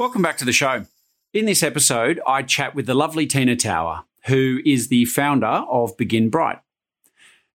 [0.00, 0.86] Welcome back to the show.
[1.34, 5.94] In this episode, I chat with the lovely Tina Tower, who is the founder of
[5.98, 6.60] Begin Bright.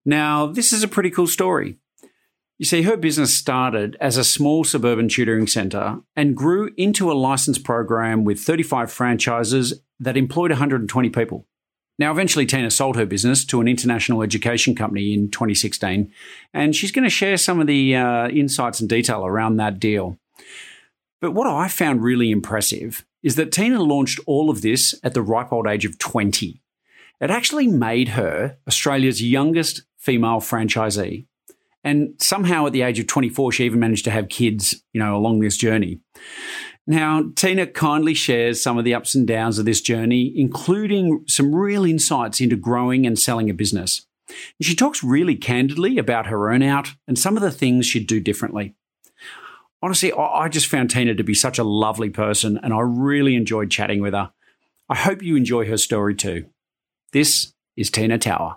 [0.05, 1.79] Now, this is a pretty cool story.
[2.59, 7.15] You see, her business started as a small suburban tutoring centre and grew into a
[7.15, 11.47] licensed program with 35 franchises that employed 120 people.
[11.99, 16.13] Now, eventually, Tina sold her business to an international education company in 2016,
[16.53, 20.19] and she's going to share some of the uh, insights and detail around that deal.
[21.21, 25.23] But what I found really impressive is that Tina launched all of this at the
[25.23, 26.61] ripe old age of 20.
[27.21, 31.27] It actually made her Australia's youngest female franchisee.
[31.83, 35.17] And somehow at the age of 24, she even managed to have kids, you know,
[35.17, 36.01] along this journey.
[36.87, 41.55] Now, Tina kindly shares some of the ups and downs of this journey, including some
[41.55, 44.07] real insights into growing and selling a business.
[44.29, 48.21] And she talks really candidly about her earnout and some of the things she'd do
[48.21, 48.75] differently
[49.85, 53.71] honestly, I just found Tina to be such a lovely person and I really enjoyed
[53.71, 54.33] chatting with her.
[54.89, 56.47] I hope you enjoy her story too.
[57.13, 58.57] This is Tina Tower.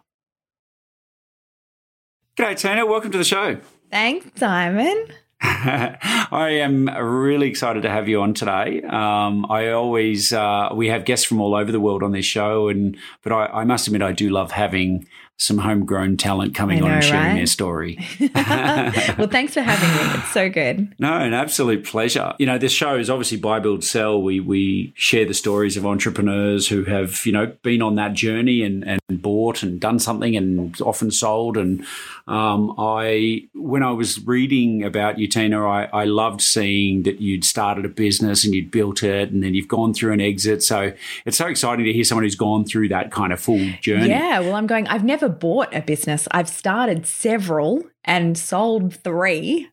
[2.37, 2.85] G'day, Tina.
[2.85, 3.59] Welcome to the show.
[3.91, 5.07] Thanks, Simon.
[5.41, 8.81] I am really excited to have you on today.
[8.83, 12.69] Um, I always uh, we have guests from all over the world on this show,
[12.69, 15.07] and but I, I must admit I do love having
[15.39, 17.35] some homegrown talent coming know, on and sharing right?
[17.35, 17.99] their story.
[18.19, 20.19] well, thanks for having me.
[20.19, 20.95] It's so good.
[20.99, 22.33] No, an absolute pleasure.
[22.39, 24.21] You know, this show is obviously Buy Build Sell.
[24.21, 28.63] We we share the stories of entrepreneurs who have you know been on that journey
[28.63, 31.55] and and bought and done something and often sold.
[31.55, 31.85] And
[32.27, 37.45] um, I when I was reading about you, Tina, I, I loved seeing that you'd
[37.45, 40.63] started a business and you'd built it, and then you've gone through an exit.
[40.63, 40.93] So
[41.25, 44.09] it's so exciting to hear someone who's gone through that kind of full journey.
[44.09, 44.39] Yeah.
[44.39, 44.87] Well, I'm going.
[44.87, 46.27] I've never never bought a business.
[46.31, 49.69] I've started several and sold three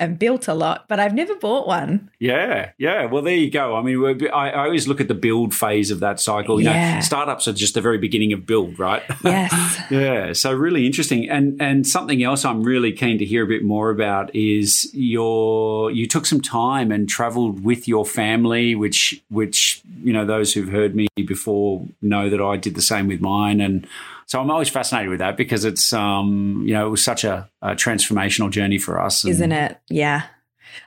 [0.00, 2.08] and built a lot, but I've never bought one.
[2.20, 3.06] Yeah, yeah.
[3.06, 3.74] Well, there you go.
[3.74, 6.60] I mean, I, I always look at the build phase of that cycle.
[6.60, 6.94] You yeah.
[6.94, 9.02] know, startups are just the very beginning of build, right?
[9.24, 9.78] Yes.
[9.90, 10.32] yeah.
[10.32, 11.28] So really interesting.
[11.28, 15.90] And and something else I'm really keen to hear a bit more about is your
[15.90, 20.68] you took some time and travelled with your family, which which you know those who've
[20.68, 23.86] heard me before know that I did the same with mine and.
[24.28, 27.48] So I'm always fascinated with that because it's, um, you know, it was such a,
[27.62, 29.24] a transformational journey for us.
[29.24, 29.80] And, Isn't it?
[29.88, 30.24] Yeah.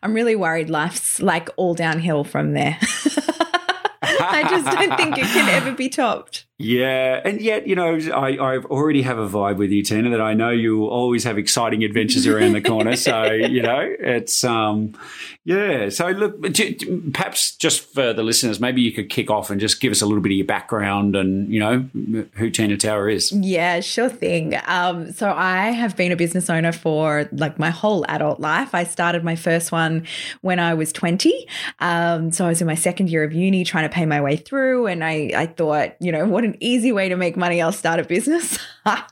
[0.04, 2.78] I'm really worried life's like all downhill from there.
[4.04, 6.46] I just don't think it can ever be topped.
[6.62, 10.22] Yeah, and yet you know I, I already have a vibe with you, Tina, that
[10.22, 12.96] I know you will always have exciting adventures around the corner.
[12.96, 14.94] So you know it's um
[15.44, 15.90] yeah.
[15.90, 16.42] So look,
[17.14, 20.06] perhaps just for the listeners, maybe you could kick off and just give us a
[20.06, 23.32] little bit of your background and you know who Tina Tower is.
[23.32, 24.56] Yeah, sure thing.
[24.66, 28.76] Um, so I have been a business owner for like my whole adult life.
[28.76, 30.06] I started my first one
[30.42, 31.48] when I was twenty.
[31.80, 34.38] Um, so I was in my second year of uni, trying to pay my way
[34.38, 37.72] through, and I I thought you know what an easy way to make money, I'll
[37.72, 38.58] start a business.
[38.86, 39.04] uh,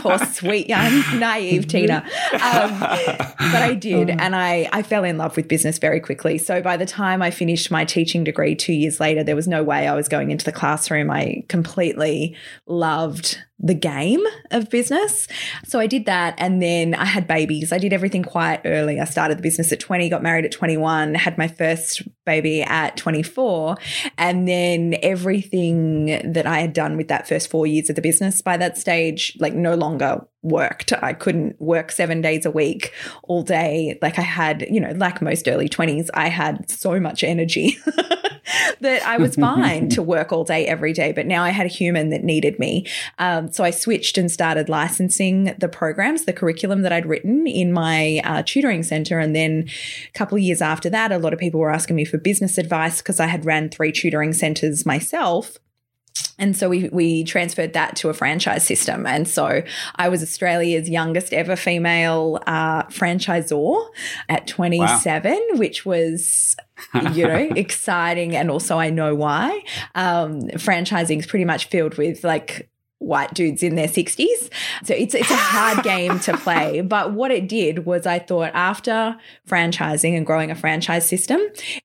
[0.00, 2.04] poor sweet young naive Tina.
[2.32, 6.38] Um, but I did, and I, I fell in love with business very quickly.
[6.38, 9.62] So by the time I finished my teaching degree two years later, there was no
[9.62, 11.10] way I was going into the classroom.
[11.10, 12.36] I completely
[12.66, 15.26] loved the game of business.
[15.64, 17.72] So I did that and then I had babies.
[17.72, 19.00] I did everything quite early.
[19.00, 22.96] I started the business at 20, got married at 21, had my first baby at
[22.96, 23.76] 24,
[24.16, 28.40] and then everything that I had done with that first 4 years of the business
[28.42, 30.92] by that stage like no longer worked.
[30.92, 32.92] I couldn't work 7 days a week
[33.24, 33.98] all day.
[34.00, 37.76] Like I had, you know, like most early 20s, I had so much energy.
[38.80, 41.70] that I was fine to work all day every day, but now I had a
[41.70, 42.86] human that needed me.
[43.18, 47.72] Um, so I switched and started licensing the programs, the curriculum that I'd written in
[47.72, 49.18] my uh, tutoring center.
[49.18, 49.68] And then
[50.08, 52.58] a couple of years after that, a lot of people were asking me for business
[52.58, 55.58] advice because I had ran three tutoring centers myself.
[56.38, 59.06] And so we we transferred that to a franchise system.
[59.06, 59.62] And so
[59.96, 63.88] I was Australia's youngest ever female uh, franchisor
[64.28, 65.58] at 27, wow.
[65.58, 66.56] which was
[67.12, 69.62] you know exciting and also I know why.
[69.94, 74.50] Um, franchising is pretty much filled with like white dudes in their 60s.
[74.84, 76.80] So it's it's a hard game to play.
[76.80, 79.16] But what it did was I thought after
[79.48, 81.40] franchising and growing a franchise system,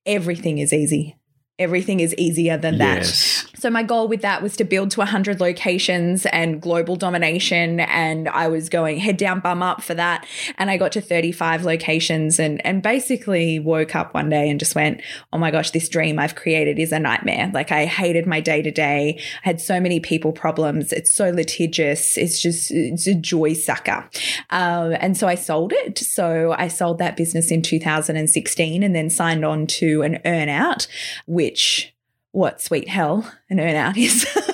[0.05, 1.15] everything is easy
[1.59, 2.97] everything is easier than that.
[2.97, 3.47] Yes.
[3.63, 8.27] So my goal with that was to build to 100 locations and global domination and
[8.27, 10.27] I was going head down bum up for that
[10.57, 14.75] and I got to 35 locations and and basically woke up one day and just
[14.75, 15.01] went,
[15.31, 18.61] "Oh my gosh, this dream I've created is a nightmare." Like I hated my day
[18.61, 19.17] to day.
[19.45, 20.91] I had so many people problems.
[20.91, 22.17] It's so litigious.
[22.17, 24.09] It's just it's a joy sucker.
[24.49, 25.99] Um, and so I sold it.
[25.99, 30.87] So I sold that business in 2016 and then signed on to an earnout
[31.27, 31.92] which
[32.33, 34.27] what sweet hell an earnout is.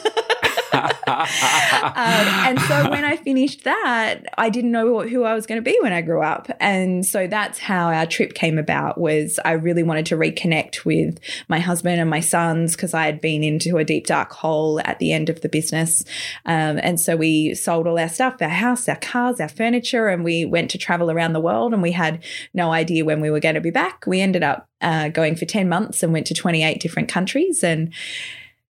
[1.07, 5.69] um, and so when I finished that, I didn't know who I was going to
[5.69, 6.49] be when I grew up.
[6.59, 11.19] And so that's how our trip came about was I really wanted to reconnect with
[11.47, 14.99] my husband and my sons because I had been into a deep dark hole at
[14.99, 16.03] the end of the business.
[16.45, 20.23] Um, and so we sold all our stuff, our house, our cars, our furniture, and
[20.23, 22.23] we went to travel around the world and we had
[22.53, 24.05] no idea when we were going to be back.
[24.07, 27.93] We ended up uh, going for 10 months and went to 28 different countries and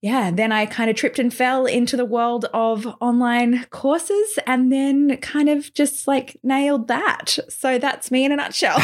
[0.01, 4.71] yeah, then I kind of tripped and fell into the world of online courses and
[4.71, 7.39] then kind of just like nailed that.
[7.49, 8.75] So that's me in a nutshell.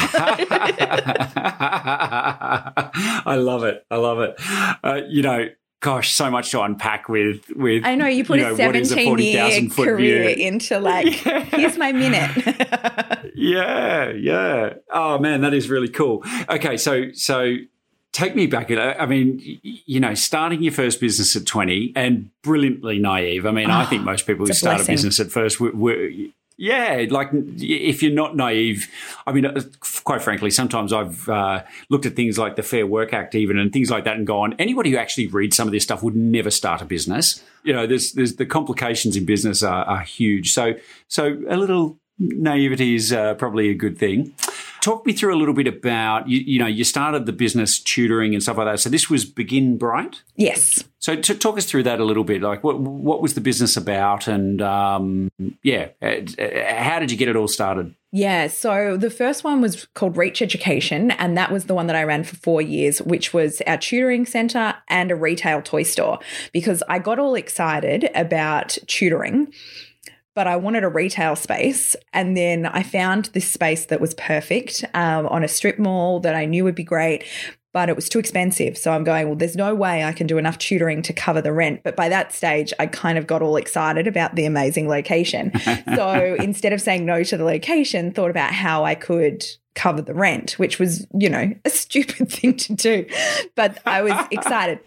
[3.25, 3.85] I love it.
[3.91, 4.35] I love it.
[4.83, 5.49] Uh, you know,
[5.83, 7.85] gosh, so much to unpack with with.
[7.85, 10.47] I know you put you know, a seventeen a year career view.
[10.47, 11.41] into like yeah.
[11.41, 12.31] here's my minute.
[13.35, 14.73] yeah, yeah.
[14.91, 16.23] Oh man, that is really cool.
[16.49, 17.57] Okay, so so
[18.13, 18.71] take me back.
[18.71, 23.45] I mean, you know, starting your first business at 20 and brilliantly naive.
[23.45, 24.93] I mean, oh, I think ah, most people who start blessing.
[24.93, 26.09] a business at first were, were,
[26.55, 28.87] yeah, like if you're not naive,
[29.25, 29.59] I mean, uh,
[30.03, 33.73] quite frankly, sometimes I've uh, looked at things like the Fair Work Act, even and
[33.73, 36.51] things like that, and gone, anybody who actually reads some of this stuff would never
[36.51, 37.43] start a business.
[37.63, 40.53] You know, there's there's the complications in business are, are huge.
[40.53, 40.75] So
[41.07, 44.35] so a little naivety is uh, probably a good thing.
[44.83, 48.33] Talk me through a little bit about you, you, know you started the business tutoring
[48.33, 48.81] and stuff like that.
[48.81, 50.23] So this was Begin Bright.
[50.35, 50.83] Yes.
[50.99, 53.77] So to talk us through that a little bit, like what what was the business
[53.77, 55.31] about, and um,
[55.63, 56.15] yeah, uh,
[56.67, 57.95] how did you get it all started?
[58.11, 61.95] Yeah, so the first one was called Reach Education, and that was the one that
[61.95, 66.19] I ran for four years, which was our tutoring center and a retail toy store.
[66.51, 69.53] Because I got all excited about tutoring
[70.35, 71.95] but I wanted a retail space.
[72.11, 76.35] And then I found this space that was perfect um, on a strip mall that
[76.35, 77.25] I knew would be great.
[77.71, 78.77] But it was too expensive.
[78.77, 81.51] So I'm going, well, there's no way I can do enough tutoring to cover the
[81.51, 81.81] rent.
[81.83, 85.51] But by that stage, I kind of got all excited about the amazing location.
[85.95, 89.43] so instead of saying no to the location, thought about how I could
[89.73, 93.07] cover the rent, which was, you know, a stupid thing to do.
[93.55, 94.79] But I was excited.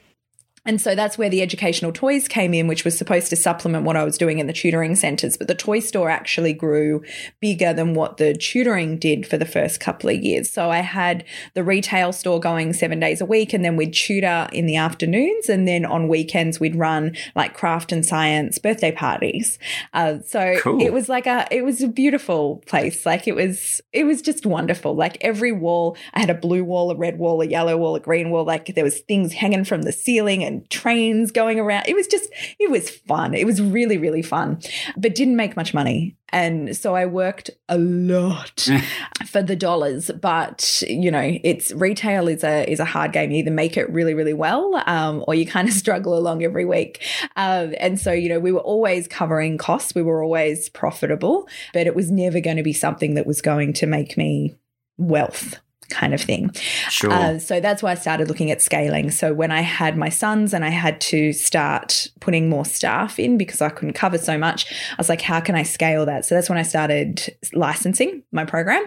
[0.66, 3.96] And so that's where the educational toys came in, which was supposed to supplement what
[3.96, 5.36] I was doing in the tutoring centers.
[5.36, 7.02] But the toy store actually grew
[7.40, 10.50] bigger than what the tutoring did for the first couple of years.
[10.50, 14.48] So I had the retail store going seven days a week, and then we'd tutor
[14.52, 15.48] in the afternoons.
[15.48, 19.58] And then on weekends, we'd run like craft and science birthday parties.
[19.94, 20.82] Uh, so cool.
[20.82, 23.06] it was like a, it was a beautiful place.
[23.06, 24.96] Like it was, it was just wonderful.
[24.96, 28.00] Like every wall, I had a blue wall, a red wall, a yellow wall, a
[28.00, 28.44] green wall.
[28.44, 31.84] Like there was things hanging from the ceiling and trains going around.
[31.88, 33.34] It was just, it was fun.
[33.34, 34.60] It was really, really fun,
[34.96, 36.16] but didn't make much money.
[36.30, 38.68] And so I worked a lot
[39.26, 43.30] for the dollars, but you know, it's retail is a is a hard game.
[43.30, 46.64] You either make it really, really well, um, or you kind of struggle along every
[46.64, 47.02] week.
[47.36, 49.94] Um, and so, you know, we were always covering costs.
[49.94, 53.72] We were always profitable, but it was never going to be something that was going
[53.74, 54.56] to make me
[54.98, 55.60] wealth
[55.90, 56.50] kind of thing.
[56.90, 57.12] Sure.
[57.12, 59.10] Uh, so that's why I started looking at scaling.
[59.10, 63.38] So when I had my sons and I had to start putting more staff in
[63.38, 66.24] because I couldn't cover so much, I was like, how can I scale that?
[66.24, 68.84] So that's when I started licensing my program,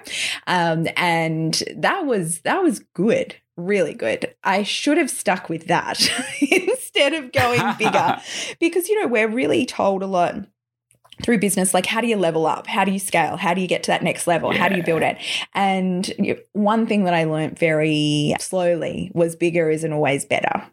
[0.47, 3.35] um, and that was that was good.
[3.57, 4.33] Really good.
[4.41, 5.99] I should have stuck with that
[6.39, 8.21] instead of going bigger
[8.59, 10.47] because, you know, we're really told a lot
[11.23, 12.67] through business like how do you level up?
[12.67, 13.37] How do you scale?
[13.37, 14.53] How do you get to that next level?
[14.53, 14.59] Yeah.
[14.59, 15.17] how do you build it?
[15.53, 20.63] And one thing that i learned very slowly was bigger isn't always better.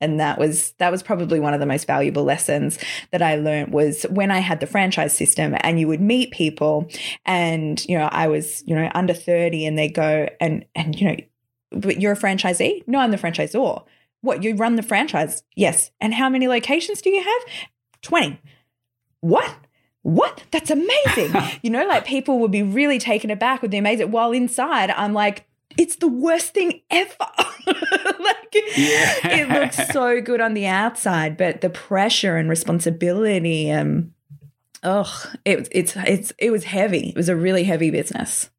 [0.00, 2.78] And that was that was probably one of the most valuable lessons
[3.10, 6.90] that I learned was when I had the franchise system and you would meet people
[7.24, 11.08] and you know I was you know under 30 and they go and and you
[11.08, 11.16] know
[11.70, 12.86] but you're a franchisee?
[12.86, 13.84] No I'm the franchisor.
[14.20, 15.42] What you run the franchise?
[15.54, 15.90] Yes.
[16.00, 17.42] And how many locations do you have?
[18.02, 18.38] 20
[19.24, 19.56] what
[20.04, 20.44] what?
[20.50, 21.32] That's amazing.
[21.62, 24.10] you know, like people would be really taken aback with the amazing.
[24.10, 25.46] While inside, I'm like,
[25.78, 27.10] it's the worst thing ever.
[27.66, 29.28] like yeah.
[29.28, 34.12] it looks so good on the outside, but the pressure and responsibility and
[34.82, 37.08] oh, it, it's it's it was heavy.
[37.08, 38.50] It was a really heavy business.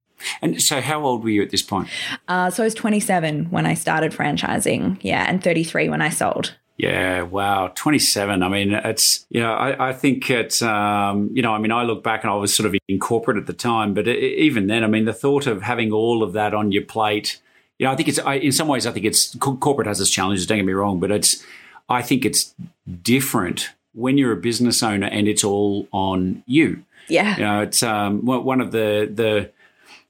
[0.41, 1.89] And so, how old were you at this point?
[2.27, 4.97] Uh, so I was 27 when I started franchising.
[5.01, 6.55] Yeah, and 33 when I sold.
[6.77, 8.44] Yeah, wow, 27.
[8.44, 11.84] I mean, it's, you know, I, I think it's, um, you know, I mean, I
[11.84, 14.67] look back and I was sort of in corporate at the time, but it, even
[14.67, 17.39] then, I mean, the thought of having all of that on your plate,
[17.79, 20.10] you know, I think it's, I, in some ways, I think it's, corporate has its
[20.10, 21.46] challenges, don't get me wrong, but it's,
[21.88, 22.53] I think it's
[23.01, 26.84] different when you're a business owner and it's all on you.
[27.08, 27.38] Yeah.
[27.38, 29.51] You know, it's um, one of the, the,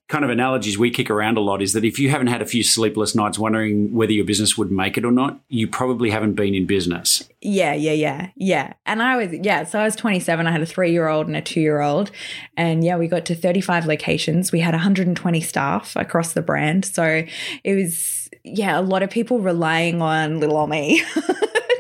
[0.08, 2.46] kind of analogies we kick around a lot is that if you haven't had a
[2.46, 6.34] few sleepless nights wondering whether your business would make it or not, you probably haven't
[6.34, 7.28] been in business.
[7.42, 8.74] Yeah, yeah, yeah, yeah.
[8.86, 10.46] And I was, yeah, so I was 27.
[10.46, 12.12] I had a three year old and a two year old.
[12.56, 14.52] And yeah, we got to 35 locations.
[14.52, 16.86] We had 120 staff across the brand.
[16.86, 17.24] So
[17.64, 21.04] it was, yeah, a lot of people relying on little old me.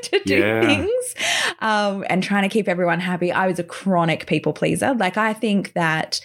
[0.01, 0.62] to do yeah.
[0.62, 1.15] things
[1.60, 3.32] um, and trying to keep everyone happy.
[3.32, 4.94] I was a chronic people pleaser.
[4.94, 6.22] Like, I think that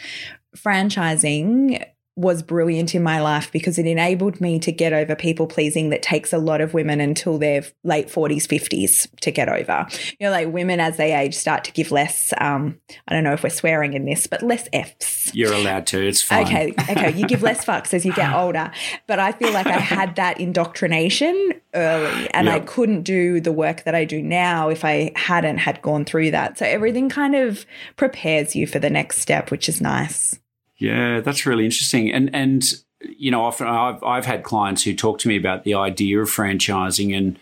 [0.56, 1.84] franchising
[2.20, 6.02] was brilliant in my life because it enabled me to get over people pleasing that
[6.02, 9.86] takes a lot of women until their late 40s 50s to get over.
[10.18, 13.32] You know like women as they age start to give less um i don't know
[13.32, 15.34] if we're swearing in this but less f's.
[15.34, 16.44] You're allowed to it's fine.
[16.44, 18.70] Okay okay you give less fucks as you get older.
[19.06, 22.54] But i feel like i had that indoctrination early and yep.
[22.54, 26.32] i couldn't do the work that i do now if i hadn't had gone through
[26.32, 26.58] that.
[26.58, 27.64] So everything kind of
[27.96, 30.38] prepares you for the next step which is nice
[30.80, 32.10] yeah, that's really interesting.
[32.10, 32.64] And and
[33.00, 36.28] you know, often I've I've had clients who talk to me about the idea of
[36.28, 37.38] franchising and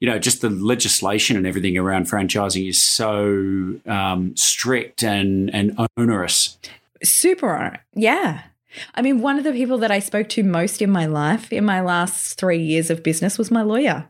[0.00, 5.78] you know, just the legislation and everything around franchising is so um, strict and and
[5.96, 6.58] onerous.
[7.02, 8.42] Super, yeah.
[8.94, 11.64] I mean, one of the people that I spoke to most in my life in
[11.64, 14.08] my last three years of business was my lawyer.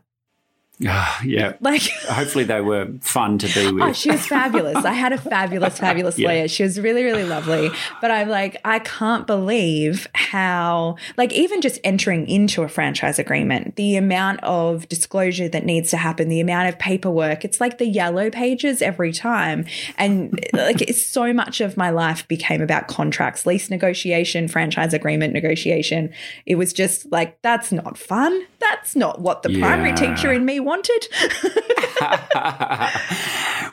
[0.87, 1.53] Uh, yeah.
[1.61, 3.83] Like hopefully they were fun to be with.
[3.83, 4.77] Oh, she was fabulous.
[4.85, 6.29] I had a fabulous, fabulous yeah.
[6.29, 6.47] lawyer.
[6.47, 7.69] She was really, really lovely.
[8.01, 13.75] But I'm like, I can't believe how like even just entering into a franchise agreement,
[13.75, 17.87] the amount of disclosure that needs to happen, the amount of paperwork, it's like the
[17.87, 19.65] yellow pages every time.
[19.97, 25.33] And like it's so much of my life became about contracts, lease negotiation, franchise agreement
[25.33, 26.11] negotiation.
[26.45, 28.45] It was just like, that's not fun.
[28.59, 29.59] That's not what the yeah.
[29.59, 31.07] primary teacher in me wanted.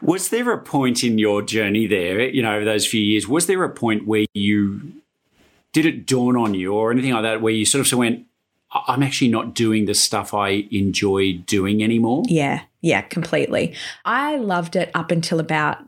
[0.03, 3.47] was there a point in your journey there, you know, over those few years, was
[3.47, 4.81] there a point where you
[5.73, 8.27] did it dawn on you or anything like that where you sort of went,
[8.87, 12.23] I'm actually not doing the stuff I enjoy doing anymore?
[12.27, 13.75] Yeah, yeah, completely.
[14.05, 15.79] I loved it up until about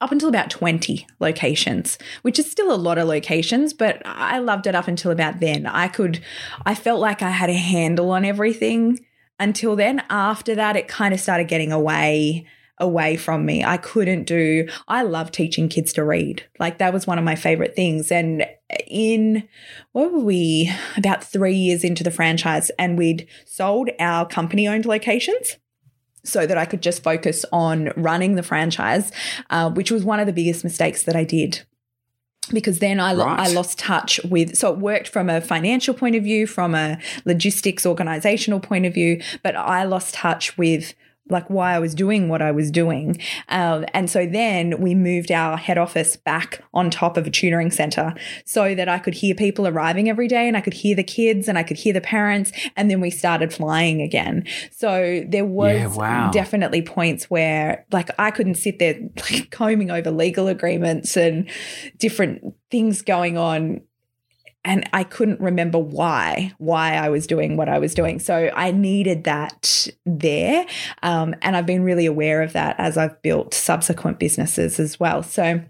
[0.00, 4.68] up until about 20 locations, which is still a lot of locations, but I loved
[4.68, 5.66] it up until about then.
[5.66, 6.20] I could,
[6.64, 9.04] I felt like I had a handle on everything
[9.42, 10.02] until then.
[10.08, 12.46] After that, it kind of started getting away
[12.78, 13.62] away from me.
[13.62, 16.44] I couldn't do I love teaching kids to read.
[16.58, 18.44] Like that was one of my favorite things and
[18.88, 19.46] in
[19.92, 24.86] what were we about 3 years into the franchise and we'd sold our company owned
[24.86, 25.58] locations
[26.24, 29.12] so that I could just focus on running the franchise,
[29.50, 31.64] uh, which was one of the biggest mistakes that I did
[32.50, 33.38] because then I, right.
[33.38, 36.98] I lost touch with so it worked from a financial point of view from a
[37.24, 40.94] logistics organizational point of view but i lost touch with
[41.28, 43.20] like why I was doing what I was doing.
[43.48, 47.70] Um, and so then we moved our head office back on top of a tutoring
[47.70, 48.14] center
[48.44, 51.48] so that I could hear people arriving every day and I could hear the kids
[51.48, 52.52] and I could hear the parents.
[52.76, 54.46] And then we started flying again.
[54.70, 56.30] So there was yeah, wow.
[56.30, 58.98] definitely points where like I couldn't sit there
[59.30, 61.48] like combing over legal agreements and
[61.98, 63.82] different things going on
[64.64, 68.18] and I couldn't remember why why I was doing what I was doing.
[68.18, 70.66] So I needed that there,
[71.02, 75.22] um, and I've been really aware of that as I've built subsequent businesses as well.
[75.22, 75.62] So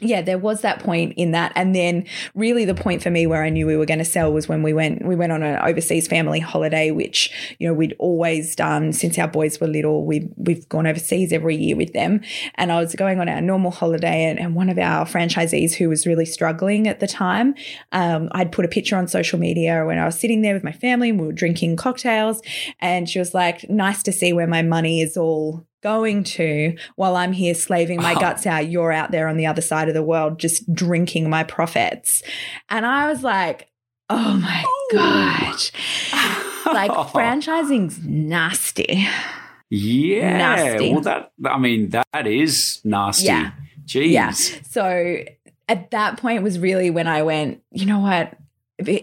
[0.00, 3.44] yeah, there was that point in that, and then really the point for me where
[3.44, 5.58] I knew we were going to sell was when we went we went on an
[5.62, 10.04] overseas family holiday, which you know we'd always done since our boys were little.
[10.04, 12.20] We we've gone overseas every year with them,
[12.56, 15.88] and I was going on our normal holiday, and, and one of our franchisees who
[15.88, 17.54] was really struggling at the time,
[17.92, 20.72] um, I'd put a picture on social media when I was sitting there with my
[20.72, 22.42] family and we were drinking cocktails,
[22.80, 27.16] and she was like, "Nice to see where my money is all going to while
[27.16, 28.20] I'm here slaving my oh.
[28.20, 28.68] guts out.
[28.68, 32.22] You're out there on the other side of the world just drinking my profits.
[32.68, 33.68] And I was like,
[34.08, 34.88] oh my oh.
[34.92, 36.72] God.
[36.72, 39.06] like franchising's nasty.
[39.70, 40.36] Yeah.
[40.36, 40.92] Nasty.
[40.92, 43.26] Well, that, I mean, that is nasty.
[43.26, 43.52] Yeah.
[43.84, 44.12] Jeez.
[44.12, 44.30] Yeah.
[44.30, 45.24] So
[45.68, 48.36] at that point was really when I went, you know what?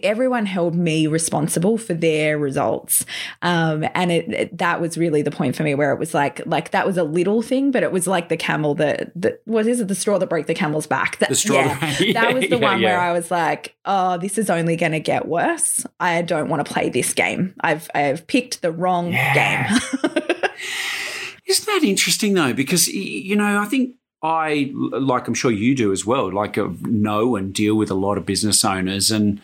[0.03, 3.05] Everyone held me responsible for their results.
[3.41, 6.45] Um, and it, it, that was really the point for me where it was like
[6.45, 9.67] like that was a little thing but it was like the camel that, that what
[9.67, 9.87] is it?
[9.87, 11.17] The straw that broke the camel's back.
[11.19, 14.17] That, the straw yeah, yeah that was the yeah, one where i was like oh
[14.17, 15.85] this is only going to get worse.
[15.99, 17.53] I don't want to play this game.
[17.61, 19.65] I've i've picked the wrong game.
[21.45, 22.53] Isn't that interesting though?
[22.53, 26.67] Because you know i think I, like I'm sure you do as well, like uh,
[26.81, 29.11] know and deal with a lot of business owners.
[29.11, 29.41] And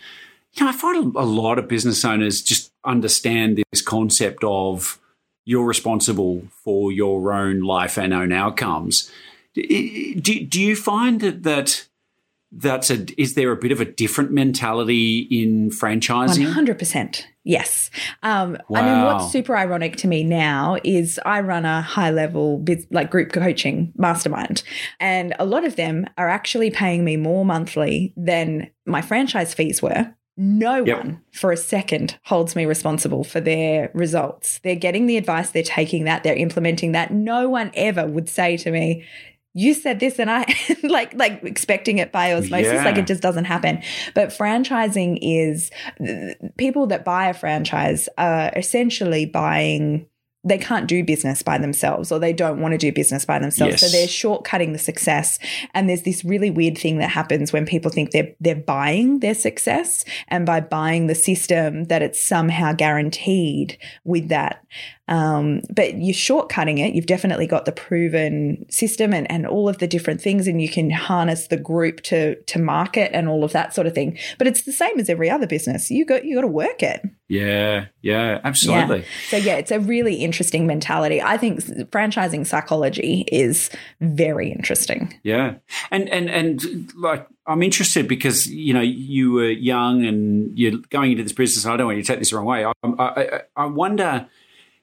[0.55, 4.99] you know, I find a lot of business owners just understand this concept of
[5.45, 9.11] you're responsible for your own life and own outcomes.
[9.53, 11.87] Do, do you find that, that
[12.51, 16.45] that's a is there a bit of a different mentality in franchising?
[16.45, 17.27] One hundred percent.
[17.43, 17.89] Yes.
[18.23, 18.81] Um, wow.
[18.81, 23.11] I mean, what's super ironic to me now is I run a high level like
[23.11, 24.63] group coaching mastermind,
[24.99, 29.81] and a lot of them are actually paying me more monthly than my franchise fees
[29.81, 30.97] were no yep.
[30.97, 34.59] one for a second holds me responsible for their results.
[34.63, 37.11] They're getting the advice, they're taking that, they're implementing that.
[37.11, 39.05] No one ever would say to me,
[39.55, 40.45] you said this and I
[40.83, 42.83] like like expecting it by osmosis yeah.
[42.83, 43.81] like it just doesn't happen
[44.13, 45.71] but franchising is
[46.57, 50.07] people that buy a franchise are essentially buying
[50.45, 53.81] they can't do business by themselves or they don't want to do business by themselves.
[53.81, 53.91] Yes.
[53.91, 55.39] So they're shortcutting the success.
[55.73, 59.33] And there's this really weird thing that happens when people think they're they're buying their
[59.33, 64.63] success and by buying the system that it's somehow guaranteed with that.
[65.07, 66.95] Um, but you're shortcutting it.
[66.95, 70.67] You've definitely got the proven system and, and all of the different things, and you
[70.67, 74.17] can harness the group to to market and all of that sort of thing.
[74.39, 75.91] But it's the same as every other business.
[75.91, 77.01] You got you got to work it.
[77.27, 78.99] Yeah, yeah, absolutely.
[78.99, 79.05] Yeah.
[79.29, 80.34] So yeah, it's a really interesting
[80.67, 81.21] mentality.
[81.21, 83.69] I think franchising psychology is
[84.01, 85.13] very interesting.
[85.23, 85.55] Yeah,
[85.91, 91.11] and and and like I'm interested because you know you were young and you're going
[91.11, 91.65] into this business.
[91.65, 92.65] I don't want you to take this the wrong way.
[92.65, 94.27] I, I, I wonder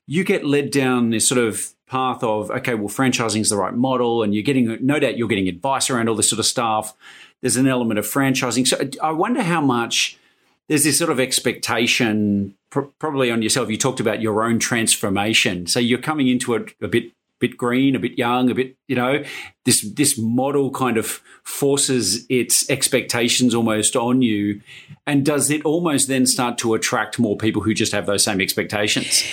[0.07, 3.75] you get led down this sort of path of okay, well, franchising is the right
[3.75, 6.95] model, and you're getting no doubt you're getting advice around all this sort of stuff.
[7.41, 10.19] There's an element of franchising, so I wonder how much
[10.69, 13.71] there's this sort of expectation, pr- probably on yourself.
[13.71, 17.97] You talked about your own transformation, so you're coming into it a bit bit green,
[17.97, 19.23] a bit young, a bit, you know,
[19.65, 24.63] this this model kind of forces its expectations almost on you.
[25.07, 28.41] And does it almost then start to attract more people who just have those same
[28.41, 29.25] expectations?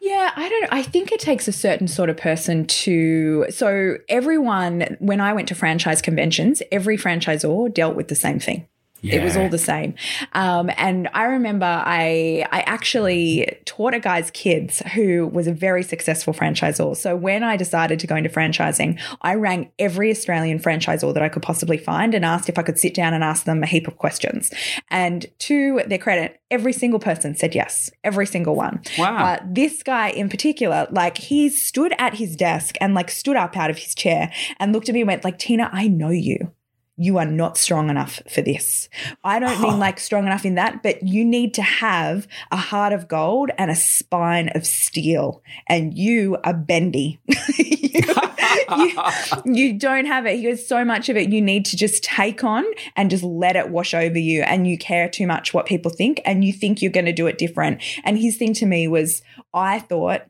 [0.00, 4.96] Yeah, I don't I think it takes a certain sort of person to so everyone
[4.98, 8.66] when I went to franchise conventions, every franchisor dealt with the same thing.
[9.04, 9.16] Yeah.
[9.16, 9.94] It was all the same.
[10.32, 15.82] Um, and I remember I I actually taught a guy's kids who was a very
[15.82, 16.96] successful franchisor.
[16.96, 21.28] So when I decided to go into franchising, I rang every Australian franchisor that I
[21.28, 23.86] could possibly find and asked if I could sit down and ask them a heap
[23.86, 24.50] of questions.
[24.88, 28.80] And to their credit, every single person said yes, every single one.
[28.98, 29.22] Wow.
[29.22, 33.54] Uh, this guy in particular, like he stood at his desk and like stood up
[33.54, 36.52] out of his chair and looked at me and went like, Tina, I know you
[36.96, 38.88] you are not strong enough for this.
[39.24, 39.78] I don't mean oh.
[39.78, 43.70] like strong enough in that, but you need to have a heart of gold and
[43.70, 45.42] a spine of steel.
[45.66, 47.18] And you are bendy.
[47.58, 48.14] you,
[48.76, 48.92] you,
[49.44, 50.36] you, don't have it.
[50.36, 53.56] He goes, so much of it you need to just take on and just let
[53.56, 54.42] it wash over you.
[54.42, 57.26] And you care too much what people think and you think you're going to do
[57.26, 57.82] it different.
[58.04, 59.20] And his thing to me was,
[59.52, 60.22] I thought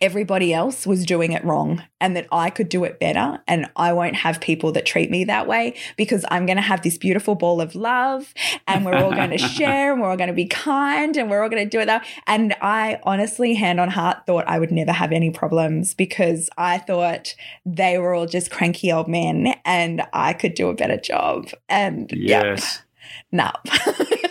[0.00, 3.40] everybody else was doing it wrong and that I could do it better.
[3.46, 6.82] And I won't have people that treat me that way because I'm going to have
[6.82, 8.34] this beautiful ball of love
[8.66, 11.42] and we're all going to share and we're all going to be kind and we're
[11.42, 12.06] all going to do it that.
[12.26, 16.78] And I honestly, hand on heart, thought I would never have any problems because I
[16.78, 21.48] thought they were all just cranky old men and I could do a better job.
[21.68, 22.82] And yes.
[23.32, 23.72] yeah, no.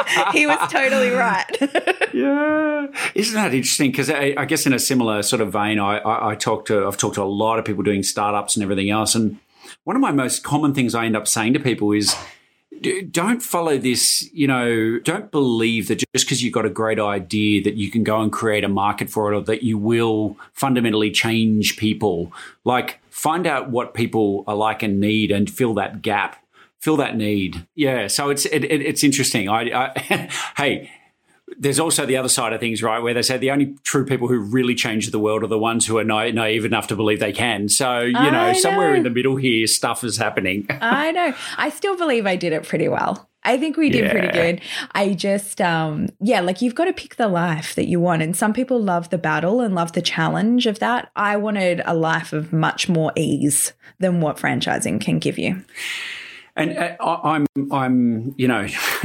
[0.32, 1.46] he was totally right.
[2.12, 3.90] yeah, isn't that interesting?
[3.90, 6.86] Because I, I, guess in a similar sort of vein, I, I, I talk to
[6.86, 9.38] I've talked to a lot of people doing startups and everything else, and
[9.84, 12.14] one of my most common things I end up saying to people is
[13.10, 17.62] don't follow this, you know, don't believe that just because you've got a great idea
[17.62, 21.10] that you can go and create a market for it or that you will fundamentally
[21.10, 22.32] change people.
[22.64, 26.41] Like, find out what people are like and need and fill that gap,
[26.82, 27.66] fill that need.
[27.74, 28.08] Yeah.
[28.08, 29.48] So it's, it, it, it's interesting.
[29.48, 30.90] I, I hey,
[31.58, 34.26] there's also the other side of things, right, where they say the only true people
[34.26, 37.20] who really change the world are the ones who are na- naive enough to believe
[37.20, 37.68] they can.
[37.68, 40.66] So, you know, know, somewhere in the middle here, stuff is happening.
[40.80, 41.34] I know.
[41.56, 43.28] I still believe I did it pretty well.
[43.44, 44.12] I think we did yeah.
[44.12, 44.60] pretty good.
[44.92, 48.22] I just, um, yeah, like you've got to pick the life that you want.
[48.22, 51.10] And some people love the battle and love the challenge of that.
[51.16, 55.64] I wanted a life of much more ease than what franchising can give you.
[56.54, 58.62] And uh, I'm, I'm, you know,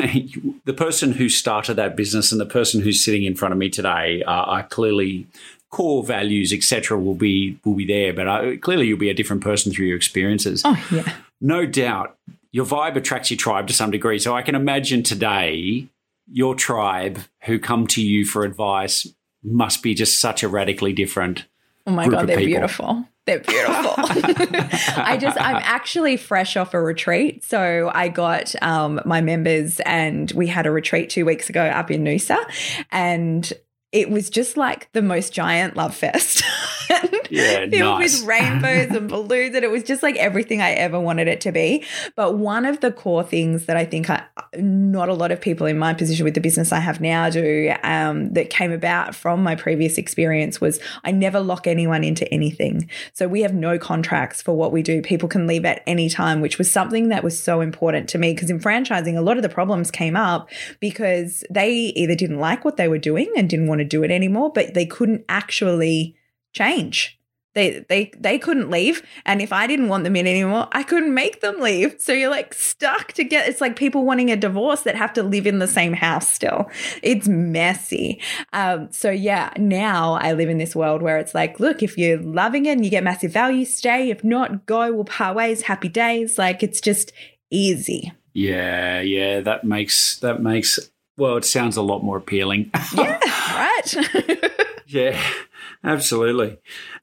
[0.65, 3.69] the person who started that business and the person who's sitting in front of me
[3.69, 5.27] today uh, are clearly
[5.69, 6.99] core values, etc.
[6.99, 9.97] Will be will be there, but uh, clearly you'll be a different person through your
[9.97, 10.61] experiences.
[10.65, 12.17] Oh yeah, no doubt.
[12.51, 14.19] Your vibe attracts your tribe to some degree.
[14.19, 15.87] So I can imagine today
[16.31, 19.07] your tribe who come to you for advice
[19.43, 21.45] must be just such a radically different.
[21.87, 22.45] Oh my god, they're people.
[22.45, 23.05] beautiful.
[23.25, 23.93] They're beautiful.
[23.97, 27.45] I just, I'm actually fresh off a retreat.
[27.45, 31.89] So I got um, my members and we had a retreat two weeks ago up
[31.89, 32.37] in Noosa.
[32.91, 33.51] And
[33.93, 36.43] it was just like the most giant love fest.
[37.29, 38.19] yeah, filled nice.
[38.19, 41.51] with rainbows and balloons, and it was just like everything I ever wanted it to
[41.51, 41.83] be.
[42.15, 44.23] But one of the core things that I think I,
[44.57, 47.73] not a lot of people in my position with the business I have now do
[47.83, 52.89] um, that came about from my previous experience was I never lock anyone into anything.
[53.13, 55.01] So we have no contracts for what we do.
[55.01, 58.33] People can leave at any time, which was something that was so important to me
[58.33, 62.65] because in franchising, a lot of the problems came up because they either didn't like
[62.65, 66.15] what they were doing and didn't want to do it anymore, but they couldn't actually
[66.53, 67.16] change.
[67.57, 69.01] They, they they couldn't leave.
[69.25, 71.95] And if i didn't want them in anymore i couldn't make them leave.
[71.99, 75.23] So you're like stuck to get it's like people wanting a divorce that have to
[75.23, 76.69] live in the same house still.
[77.01, 78.21] It's messy.
[78.53, 82.21] Um, so yeah now i live in this world where it's like look if you're
[82.21, 84.11] loving it and you get massive value stay.
[84.11, 84.93] If not go.
[84.93, 85.63] We'll part ways.
[85.63, 86.37] Happy days.
[86.37, 87.11] Like it's just
[87.49, 88.13] easy.
[88.33, 90.77] Yeah yeah that makes that makes
[91.17, 92.69] well it sounds a lot more appealing.
[92.93, 93.19] Yeah
[93.55, 94.51] right.
[94.85, 95.19] Yeah
[95.83, 96.57] Absolutely.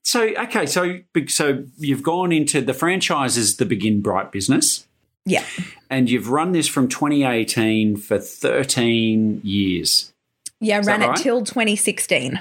[0.05, 4.87] So okay, so so you've gone into the franchises, the Begin Bright business.
[5.25, 5.45] Yeah.
[5.88, 10.12] And you've run this from 2018 for 13 years.
[10.61, 12.40] Yeah, Is ran it till 2016.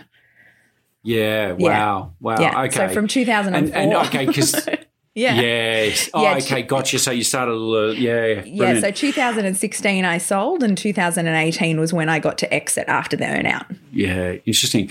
[1.03, 1.53] Yeah.
[1.53, 1.57] Wow.
[1.57, 2.05] Yeah.
[2.19, 2.41] Wow.
[2.41, 2.61] Yeah.
[2.63, 2.87] Okay.
[2.87, 3.57] So from 2004.
[3.57, 4.67] And, and okay, because
[5.15, 5.39] Yeah.
[5.39, 6.09] Yes.
[6.13, 6.63] Oh, yeah, okay.
[6.63, 6.97] Gotcha.
[6.97, 8.41] So you started, uh, yeah.
[8.41, 8.55] Brilliant.
[8.55, 8.79] Yeah.
[8.79, 13.77] So 2016 I sold, and 2018 was when I got to exit after the earnout.
[13.91, 14.37] Yeah.
[14.45, 14.89] Interesting.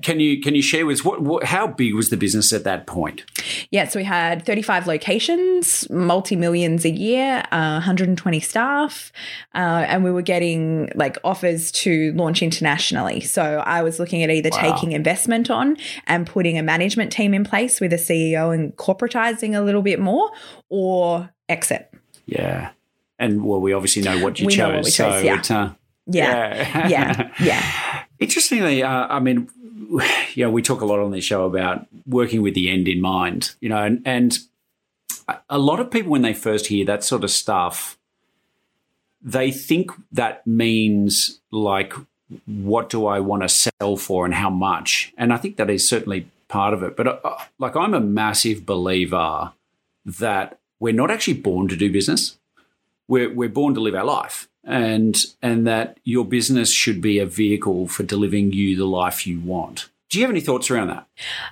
[0.00, 2.64] Can you can you share with us what, what, how big was the business at
[2.64, 3.24] that point?
[3.70, 9.12] Yeah, so we had 35 locations, multi millions a year, uh, 120 staff,
[9.54, 13.20] uh, and we were getting like offers to launch internationally.
[13.20, 14.72] So I was looking at either wow.
[14.72, 19.54] taking investment on and putting a management team in place with a CEO and corporatizing
[19.54, 20.30] a little bit more,
[20.70, 21.92] or exit.
[22.24, 22.70] Yeah,
[23.18, 24.58] and well, we obviously know what you we chose.
[24.58, 24.94] Know what we chose.
[24.94, 25.38] So yeah.
[25.38, 25.74] It, uh,
[26.08, 26.88] yeah.
[26.88, 29.50] yeah, yeah, Interestingly, uh, I mean,
[30.34, 33.00] you know, we talk a lot on this show about working with the end in
[33.00, 34.38] mind, you know, and, and
[35.48, 37.98] a lot of people, when they first hear that sort of stuff,
[39.22, 41.92] they think that means like,
[42.46, 45.12] what do I want to sell for and how much?
[45.16, 46.96] And I think that is certainly part of it.
[46.96, 49.52] But uh, like, I'm a massive believer
[50.04, 52.38] that we're not actually born to do business.
[53.08, 57.26] We're, we're born to live our life and and that your business should be a
[57.26, 59.88] vehicle for delivering you the life you want.
[60.08, 61.06] Do you have any thoughts around that?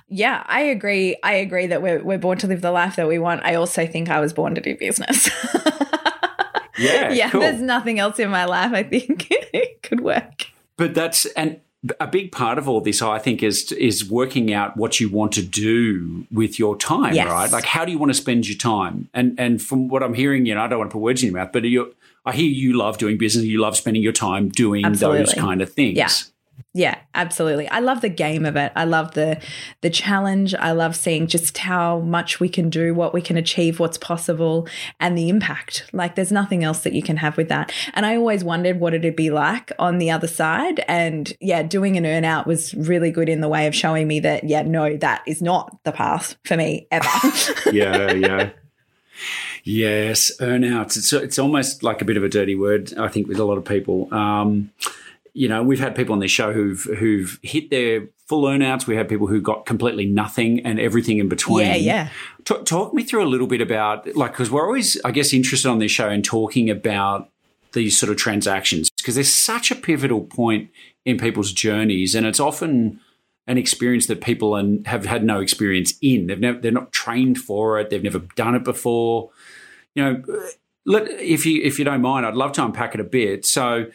[0.07, 1.17] Yeah, I agree.
[1.23, 3.43] I agree that we're we're born to live the life that we want.
[3.43, 5.29] I also think I was born to do business.
[6.77, 7.29] yeah, yeah.
[7.29, 7.41] Cool.
[7.41, 10.47] There's nothing else in my life I think it could work.
[10.77, 11.61] But that's and
[11.99, 15.31] a big part of all this, I think, is is working out what you want
[15.33, 17.27] to do with your time, yes.
[17.27, 17.51] right?
[17.51, 19.09] Like, how do you want to spend your time?
[19.13, 21.31] And and from what I'm hearing, you know, I don't want to put words in
[21.31, 23.45] your mouth, but you I hear you love doing business.
[23.45, 25.19] You love spending your time doing Absolutely.
[25.19, 25.97] those kind of things.
[25.97, 26.09] Yeah.
[26.73, 27.69] Yeah, absolutely.
[27.69, 28.71] I love the game of it.
[28.75, 29.41] I love the
[29.79, 30.53] the challenge.
[30.55, 34.67] I love seeing just how much we can do, what we can achieve, what's possible,
[34.99, 35.85] and the impact.
[35.93, 37.71] Like there's nothing else that you can have with that.
[37.93, 40.83] And I always wondered what it'd be like on the other side.
[40.87, 44.43] And yeah, doing an earnout was really good in the way of showing me that
[44.43, 47.07] yeah, no, that is not the path for me ever.
[47.71, 48.49] yeah, yeah.
[49.65, 50.95] Yes, earnouts.
[50.95, 53.57] It's it's almost like a bit of a dirty word, I think, with a lot
[53.57, 54.13] of people.
[54.13, 54.71] Um,
[55.33, 58.85] you know, we've had people on this show who've who've hit their full earnouts.
[58.85, 61.65] We had people who got completely nothing and everything in between.
[61.65, 62.09] Yeah, yeah.
[62.45, 65.67] T- talk me through a little bit about like because we're always, I guess, interested
[65.67, 67.31] on this show in talking about
[67.73, 70.69] these sort of transactions because there's such a pivotal point
[71.05, 72.99] in people's journeys, and it's often
[73.47, 76.27] an experience that people and have had no experience in.
[76.27, 77.89] They've never, they're not trained for it.
[77.89, 79.31] They've never done it before.
[79.95, 80.23] You know,
[80.85, 83.45] let, if you if you don't mind, I'd love to unpack it a bit.
[83.45, 83.87] So.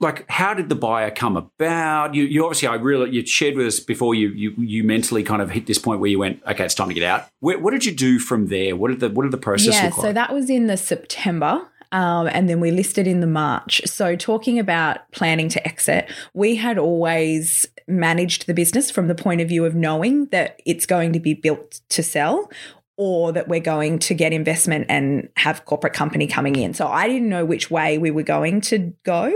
[0.00, 2.14] like how did the buyer come about?
[2.14, 5.40] You, you obviously I really you shared with us before you you you mentally kind
[5.40, 7.28] of hit this point where you went okay it's time to get out.
[7.40, 8.74] Where, what did you do from there?
[8.74, 10.06] What did the what did the process yeah, look like?
[10.06, 11.68] so that was in the September.
[11.94, 13.80] Um, and then we listed in the March.
[13.86, 19.40] So, talking about planning to exit, we had always managed the business from the point
[19.40, 22.50] of view of knowing that it's going to be built to sell
[22.96, 26.74] or that we're going to get investment and have corporate company coming in.
[26.74, 29.32] So I didn't know which way we were going to go,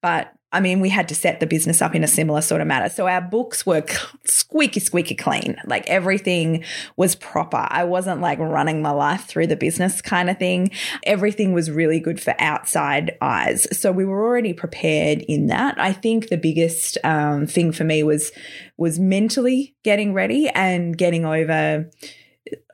[0.00, 2.66] but I mean, we had to set the business up in a similar sort of
[2.66, 2.90] manner.
[2.90, 3.82] So our books were
[4.26, 5.56] squeaky, squeaky clean.
[5.64, 6.62] Like everything
[6.96, 7.66] was proper.
[7.70, 10.70] I wasn't like running my life through the business kind of thing.
[11.04, 13.66] Everything was really good for outside eyes.
[13.76, 15.80] So we were already prepared in that.
[15.80, 18.30] I think the biggest um, thing for me was
[18.76, 21.88] was mentally getting ready and getting over.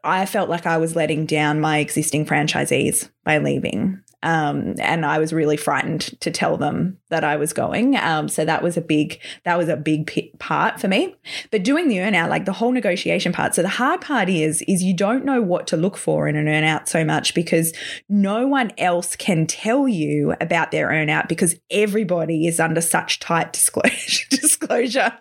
[0.05, 4.03] I felt like I was letting down my existing franchisees by leaving.
[4.23, 7.97] Um, and I was really frightened to tell them that I was going.
[7.97, 11.15] Um, so that was a big that was a big part for me.
[11.53, 13.55] But doing the earnout, like the whole negotiation part.
[13.55, 16.47] So the hard part is is you don't know what to look for in an
[16.47, 17.73] earnout so much because
[18.09, 23.53] no one else can tell you about their earnout because everybody is under such tight
[23.53, 25.13] disclosure disclosure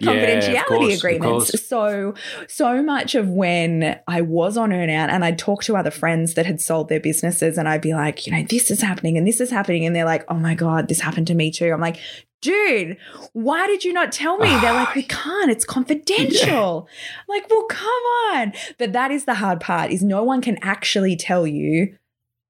[0.00, 1.68] Yeah, confidentiality course, agreements.
[1.68, 2.14] So
[2.48, 6.46] so much of when I was on earnout and I'd talk to other friends that
[6.46, 9.40] had sold their businesses and I'd be like, you know, this is happening and this
[9.40, 9.84] is happening.
[9.84, 11.72] And they're like, oh my God, this happened to me too.
[11.72, 11.98] I'm like,
[12.42, 12.96] dude,
[13.32, 14.48] why did you not tell me?
[14.48, 16.88] They're like, we can't, it's confidential.
[17.18, 18.52] I'm like, well, come on.
[18.78, 21.96] But that is the hard part is no one can actually tell you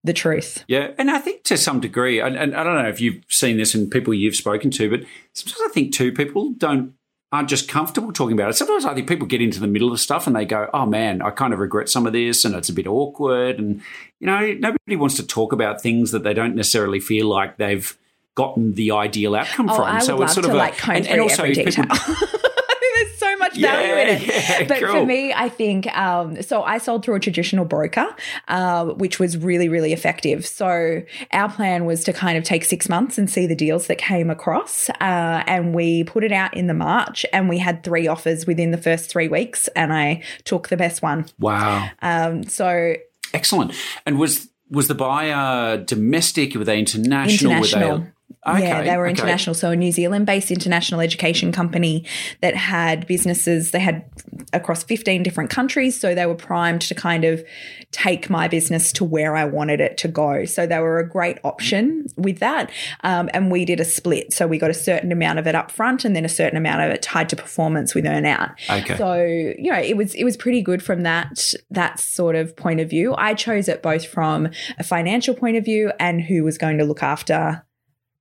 [0.03, 0.65] the truth.
[0.69, 3.57] Yeah, and I think to some degree, and, and I don't know if you've seen
[3.57, 5.01] this in people you've spoken to, but
[5.33, 6.93] sometimes I think too people don't
[7.35, 8.55] aren't just comfortable talking about it.
[8.55, 11.21] Sometimes I think people get into the middle of stuff and they go, "Oh man,
[11.23, 13.83] I kind of regret some of this, and it's a bit awkward." And
[14.21, 17.97] you know, nobody wants to talk about things that they don't necessarily feel like they've
[18.35, 19.85] gotten the ideal outcome Oh, from.
[19.85, 21.55] I would so love it's sort to of a, like comb and, and also every
[21.55, 21.85] detail.
[21.85, 24.23] people, I think there's so much value in it.
[24.27, 26.63] Yeah, yeah, but for me, I think um, so.
[26.63, 28.07] I sold through a traditional broker,
[28.49, 30.47] uh, which was really, really effective.
[30.47, 33.99] So our plan was to kind of take six months and see the deals that
[33.99, 38.07] came across, uh, and we put it out in the March, and we had three
[38.07, 41.27] offers within the first three weeks, and I took the best one.
[41.39, 42.95] wow, Um, so
[43.33, 43.73] excellent.
[44.07, 46.55] And was was the buyer domestic?
[46.55, 47.53] Were they international?
[47.53, 47.99] international.
[47.99, 48.11] Were they?
[48.47, 49.11] Okay, yeah, they were okay.
[49.11, 49.55] international.
[49.55, 52.05] So a New Zealand based international education company
[52.43, 54.05] that had businesses, they had
[54.53, 55.99] across 15 different countries.
[55.99, 57.43] So they were primed to kind of
[57.91, 60.45] take my business to where I wanted it to go.
[60.45, 62.71] So they were a great option with that.
[63.03, 64.33] Um, and we did a split.
[64.33, 66.83] So we got a certain amount of it up front and then a certain amount
[66.83, 68.51] of it tied to performance with earn out.
[68.69, 68.97] Okay.
[68.99, 72.81] So, you know, it was it was pretty good from that that sort of point
[72.81, 73.15] of view.
[73.17, 76.85] I chose it both from a financial point of view and who was going to
[76.85, 77.64] look after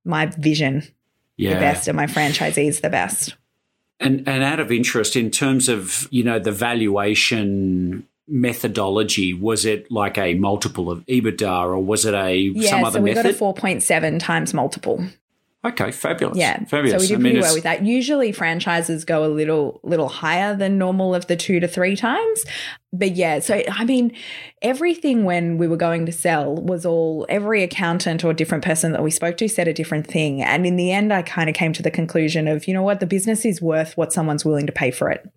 [0.04, 0.82] my vision
[1.36, 1.54] yeah.
[1.54, 3.36] the best and my franchisees the best.
[4.00, 9.90] And and out of interest, in terms of you know the valuation methodology, was it
[9.90, 13.38] like a multiple of EBITDA, or was it a Yeah, some so other we method?
[13.38, 15.04] got a 4.7 times multiple.
[15.64, 16.36] okay, fabulous.
[16.38, 16.64] Yeah.
[16.64, 16.92] fabulous.
[16.92, 17.84] So we did I mean, pretty it's- well with that.
[17.84, 22.44] Usually franchises go a little little higher than normal of the 2 to 3 times.
[22.94, 24.12] But yeah, so I mean
[24.62, 29.02] everything when we were going to sell was all every accountant or different person that
[29.02, 30.42] we spoke to said a different thing.
[30.42, 33.00] And in the end I kind of came to the conclusion of, you know what,
[33.00, 35.28] the business is worth what someone's willing to pay for it.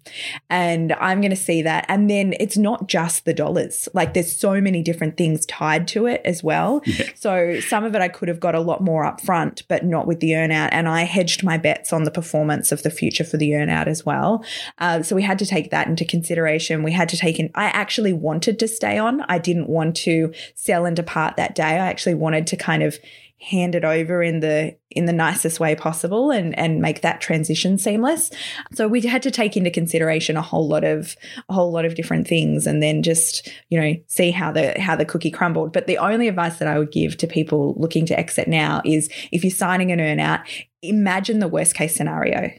[0.49, 1.85] And I'm going to see that.
[1.89, 3.89] And then it's not just the dollars.
[3.93, 6.81] Like there's so many different things tied to it as well.
[7.15, 10.19] So some of it I could have got a lot more upfront, but not with
[10.19, 10.69] the earnout.
[10.71, 14.05] And I hedged my bets on the performance of the future for the earnout as
[14.05, 14.45] well.
[14.77, 16.83] Uh, so we had to take that into consideration.
[16.83, 19.21] We had to take I actually wanted to stay on.
[19.21, 21.63] I didn't want to sell and depart that day.
[21.63, 22.97] I actually wanted to kind of
[23.39, 27.77] hand it over in the in the nicest way possible and and make that transition
[27.77, 28.31] seamless.
[28.73, 31.15] So we had to take into consideration a whole lot of
[31.47, 34.95] a whole lot of different things and then just, you know, see how the how
[34.95, 35.71] the cookie crumbled.
[35.71, 39.09] But the only advice that I would give to people looking to exit now is
[39.31, 40.43] if you're signing an earnout,
[40.81, 42.51] imagine the worst case scenario.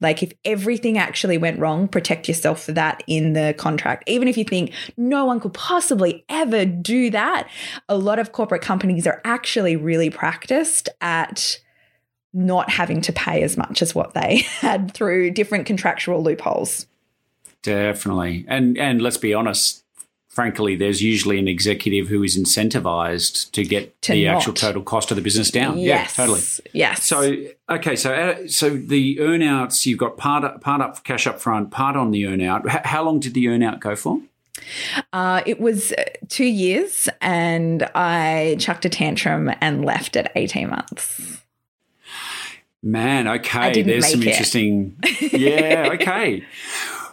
[0.00, 4.04] Like if everything actually went wrong, protect yourself for that in the contract.
[4.06, 7.48] Even if you think no one could possibly ever do that,
[7.88, 11.58] a lot of corporate companies are actually really practiced at
[12.34, 16.86] not having to pay as much as what they had through different contractual loopholes.
[17.62, 18.44] Definitely.
[18.46, 19.82] And and let's be honest,
[20.36, 24.36] frankly, there's usually an executive who is incentivized to get To the not.
[24.36, 25.78] actual total cost of the business down.
[25.78, 26.10] Yes.
[26.18, 26.42] Yeah, totally.
[26.74, 27.04] Yes.
[27.04, 27.36] So
[27.70, 31.96] okay, so uh, so the earnouts you've got part part up cash up front, part
[31.96, 32.66] on the earnout.
[32.72, 34.20] H- how long did the earnout go for?
[35.12, 40.68] Uh, it was uh, two years, and I chucked a tantrum and left at 18
[40.70, 41.38] months.
[42.82, 44.28] Man, okay, there's some it.
[44.28, 44.96] interesting.
[45.32, 46.44] Yeah, okay.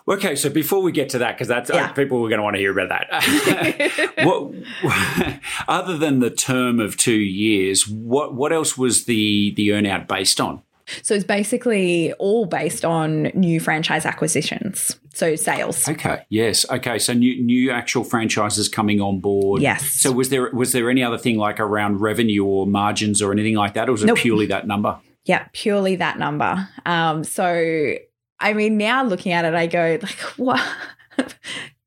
[0.08, 1.86] Okay, so before we get to that, because that's Yeah.
[1.86, 4.14] uh, people are going to want to hear about that.
[4.24, 10.08] what, other than the term of two years, what what else was the the earnout
[10.08, 10.62] based on?
[11.02, 15.88] So it's basically all based on new franchise acquisitions, so sales.
[15.88, 16.26] Okay.
[16.28, 16.70] Yes.
[16.70, 17.00] Okay.
[17.00, 19.62] So new new actual franchises coming on board.
[19.62, 20.02] Yes.
[20.02, 23.56] So was there was there any other thing like around revenue or margins or anything
[23.56, 24.18] like that, or was it Nope.
[24.18, 25.00] purely that number?
[25.26, 26.68] Yeah, purely that number.
[26.86, 27.96] Um, so
[28.44, 30.62] I mean, now looking at it, I go like, what?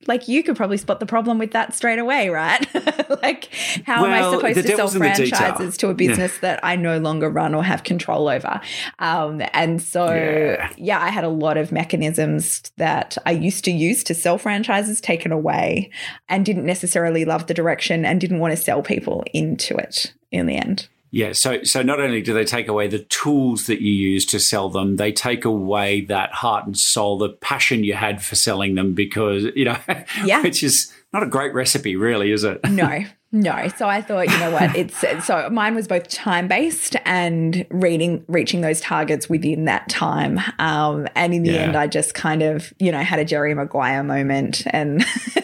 [0.06, 2.64] like you could probably spot the problem with that straight away, right?
[3.22, 3.52] like,
[3.84, 5.38] how am I supposed to sell devil's in the detail.
[5.38, 8.60] franchises to a business that I no longer run or have control over?
[8.98, 10.70] Um, and so, Yeah.
[10.76, 11.02] yeah.
[11.02, 15.32] I had a lot of mechanisms that I used to use to sell franchises taken
[15.32, 15.90] away,
[16.28, 20.46] and didn't necessarily love the direction and didn't want to sell people into it in
[20.46, 20.88] the end.
[21.16, 21.32] Yeah.
[21.32, 24.68] So so not only do they take away the tools that you use to sell
[24.68, 28.92] them, they take away that heart and soul, the passion you had for selling them,
[28.94, 29.78] because you know,
[30.24, 30.42] Yeah.
[30.42, 32.60] which is not a great recipe, really, is it?
[32.68, 36.94] no no so i thought you know what it's so mine was both time based
[37.04, 41.62] and reading reaching those targets within that time um and in the Yeah.
[41.62, 45.00] end i just kind of you know had a jerry maguire moment and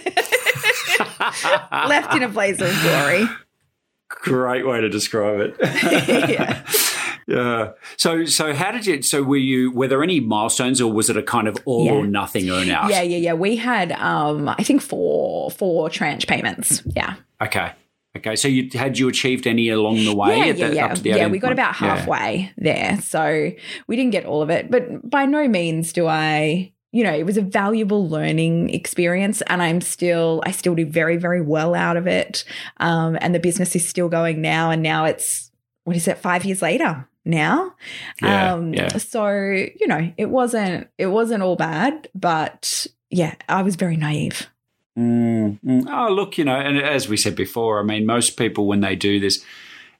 [1.73, 3.27] left in a blaze of glory
[4.21, 5.57] Great way to describe it.
[6.31, 6.63] yeah
[7.29, 7.71] Yeah.
[7.97, 9.01] So so how did you?
[9.03, 9.71] So were you?
[9.73, 11.93] Were there any milestones, or was it a kind of all Yeah.
[11.93, 12.91] or nothing earnout?
[12.91, 17.73] yeah yeah yeah we had um i think four four tranche payments yeah Okay.
[18.17, 18.37] Okay.
[18.37, 20.37] So you had you achieved any along the way?
[20.37, 20.85] yeah, yeah, that- yeah.
[20.87, 21.97] Up to the yeah, we got about Yeah.
[21.97, 22.99] halfway there.
[23.03, 23.51] So
[23.87, 27.25] we didn't get all of it, but by no means do I, you know, it
[27.25, 31.97] was a valuable learning experience and I'm still, I still do very, very well out
[31.97, 32.45] of it.
[32.77, 34.71] Um, and the business is still going now.
[34.71, 35.51] And now it's,
[35.85, 37.75] what is it, five years later now?
[38.21, 38.97] Yeah, um, yeah.
[38.99, 44.49] So, you know, it wasn't, it wasn't all bad, but yeah, I was very naive.
[44.99, 45.87] Mm, mm.
[45.91, 48.97] Oh, look, you know, and as we said before, I mean, most people when they
[48.97, 49.43] do this,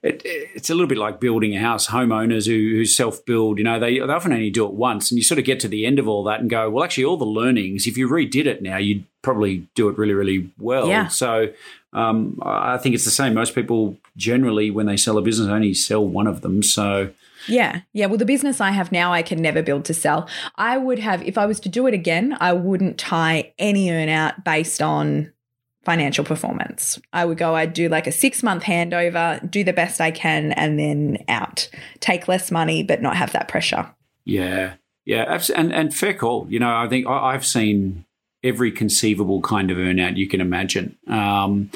[0.03, 1.87] it, it's a little bit like building a house.
[1.87, 5.17] Homeowners who, who self build, you know, they, they often only do it once, and
[5.17, 7.17] you sort of get to the end of all that and go, well, actually, all
[7.17, 10.87] the learnings, if you redid it now, you'd probably do it really, really well.
[10.87, 11.07] Yeah.
[11.07, 11.53] So
[11.93, 13.33] um, I think it's the same.
[13.33, 16.61] Most people generally, when they sell a business, only sell one of them.
[16.63, 17.11] So
[17.47, 17.81] Yeah.
[17.93, 18.07] Yeah.
[18.07, 20.27] Well, the business I have now, I can never build to sell.
[20.55, 24.43] I would have, if I was to do it again, I wouldn't tie any earnout
[24.43, 25.32] based on
[25.83, 26.99] financial performance.
[27.11, 30.51] I would go, I'd do like a six month handover, do the best I can,
[30.53, 31.69] and then out.
[31.99, 33.89] Take less money, but not have that pressure.
[34.25, 34.73] Yeah,
[35.05, 36.47] yeah, and and fair call.
[36.49, 38.05] You know, I think I've seen
[38.43, 40.97] every conceivable kind of earnout you can imagine.
[41.07, 41.71] Um,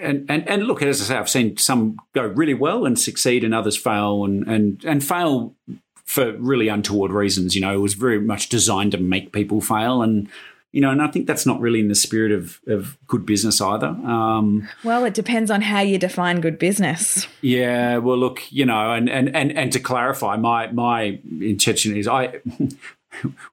[0.00, 3.44] and, and and look, as I say, I've seen some go really well and succeed,
[3.44, 5.54] and others fail and and and fail
[6.04, 7.54] for really untoward reasons.
[7.54, 10.28] You know, it was very much designed to make people fail, and
[10.72, 13.60] you know, and I think that's not really in the spirit of of good business
[13.60, 13.88] either.
[13.88, 17.26] Um, Well, it depends on how you define good business.
[17.42, 22.08] yeah, well, look, you know, and and and, and to clarify, my my intention is
[22.08, 22.40] I.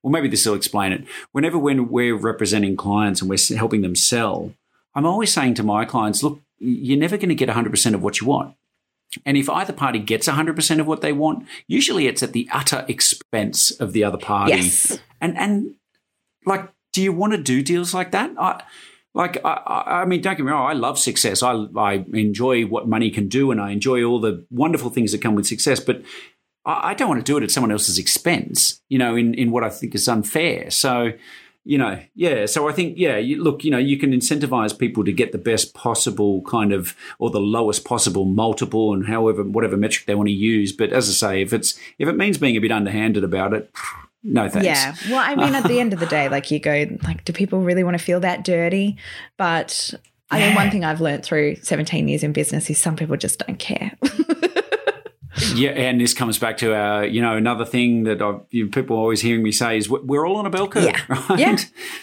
[0.02, 1.04] Well, maybe this will explain it.
[1.34, 4.54] Whenever when we're representing clients and we're helping them sell,
[4.96, 8.22] I'm always saying to my clients, look, you're never going to get 100% of what
[8.22, 8.56] you want.
[9.26, 12.86] And if either party gets 100% of what they want, usually it's at the utter
[12.88, 14.54] expense of the other party.
[14.54, 14.98] Yes.
[15.20, 15.76] And and
[16.46, 18.32] like, do you want to do deals like that?
[18.40, 18.64] I,
[19.14, 20.70] like, I, I mean, don't get me wrong.
[20.70, 21.44] I love success.
[21.44, 25.22] I I enjoy what money can do, and I enjoy all the wonderful things that
[25.22, 25.80] come with success.
[25.80, 26.04] But
[26.66, 28.82] I, I don't want to do it at someone else's expense.
[28.90, 30.70] You know, in in what I think is unfair.
[30.72, 31.14] So.
[31.66, 32.48] You know, yeah.
[32.48, 33.18] So I think, yeah.
[33.18, 36.96] You, look, you know, you can incentivize people to get the best possible kind of,
[37.20, 40.72] or the lowest possible multiple, and however, whatever metric they want to use.
[40.72, 43.70] But as I say, if it's if it means being a bit underhanded about it,
[44.24, 44.66] no thanks.
[44.66, 44.96] Yeah.
[45.10, 47.62] Well, I mean, at the end of the day, like you go, like, do people
[47.62, 48.98] really want to feel that dirty?
[49.38, 49.94] But
[50.32, 53.40] I mean, one thing I've learned through 17 years in business is some people just
[53.46, 53.92] don't care.
[55.56, 58.98] Yeah, and this comes back to our, you know, another thing that I've, you people
[58.98, 60.84] are always hearing me say is we- we're all on a bell curve.
[60.84, 61.00] Yeah.
[61.30, 61.40] Right?
[61.40, 61.58] Yeah.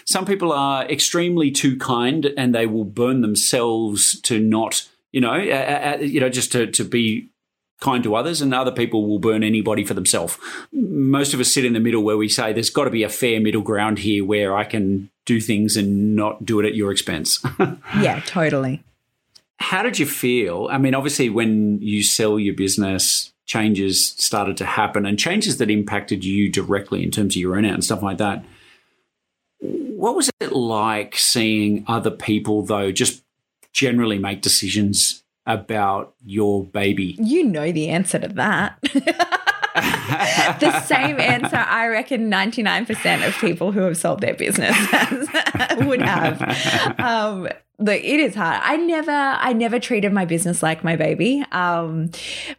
[0.05, 5.33] Some people are extremely too kind, and they will burn themselves to not, you know,
[5.33, 7.29] uh, uh, you know, just to to be
[7.79, 10.37] kind to others, and other people will burn anybody for themselves.
[10.71, 13.09] Most of us sit in the middle where we say there's got to be a
[13.09, 16.91] fair middle ground here where I can do things and not do it at your
[16.91, 17.43] expense.
[17.99, 18.83] yeah, totally.
[19.59, 20.67] How did you feel?
[20.71, 25.71] I mean, obviously, when you sell your business, changes started to happen and changes that
[25.71, 28.43] impacted you directly in terms of your earnout and stuff like that.
[29.59, 33.23] What was it like seeing other people, though, just
[33.73, 37.15] generally make decisions about your baby?
[37.19, 39.53] You know the answer to that.
[40.59, 44.75] the same answer I reckon 99% of people who have sold their business
[45.77, 46.99] would have.
[46.99, 47.47] Um,
[47.79, 48.59] look, it is hard.
[48.63, 51.43] I never, I never treated my business like my baby.
[51.51, 52.09] Um,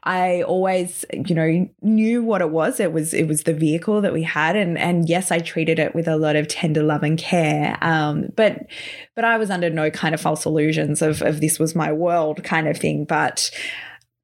[0.05, 2.79] I always, you know, knew what it was.
[2.79, 5.95] It was, it was the vehicle that we had, and and yes, I treated it
[5.95, 7.77] with a lot of tender love and care.
[7.81, 8.67] Um, but,
[9.15, 12.45] but I was under no kind of false illusions of of this was my world
[12.45, 13.05] kind of thing.
[13.05, 13.51] But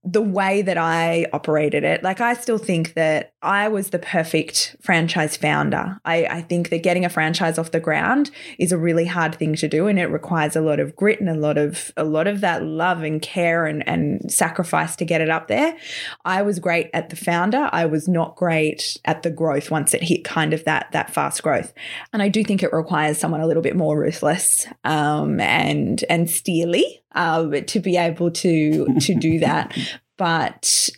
[0.05, 4.74] the way that I operated it, like I still think that I was the perfect
[4.80, 6.01] franchise founder.
[6.05, 9.55] I, I, think that getting a franchise off the ground is a really hard thing
[9.57, 12.26] to do and it requires a lot of grit and a lot of a lot
[12.26, 15.76] of that love and care and, and sacrifice to get it up there.
[16.24, 17.68] I was great at the founder.
[17.70, 21.42] I was not great at the growth once it hit kind of that that fast
[21.42, 21.74] growth.
[22.12, 26.30] And I do think it requires someone a little bit more ruthless um, and and
[26.30, 29.76] steely uh, to be able to to do that.
[30.16, 30.90] But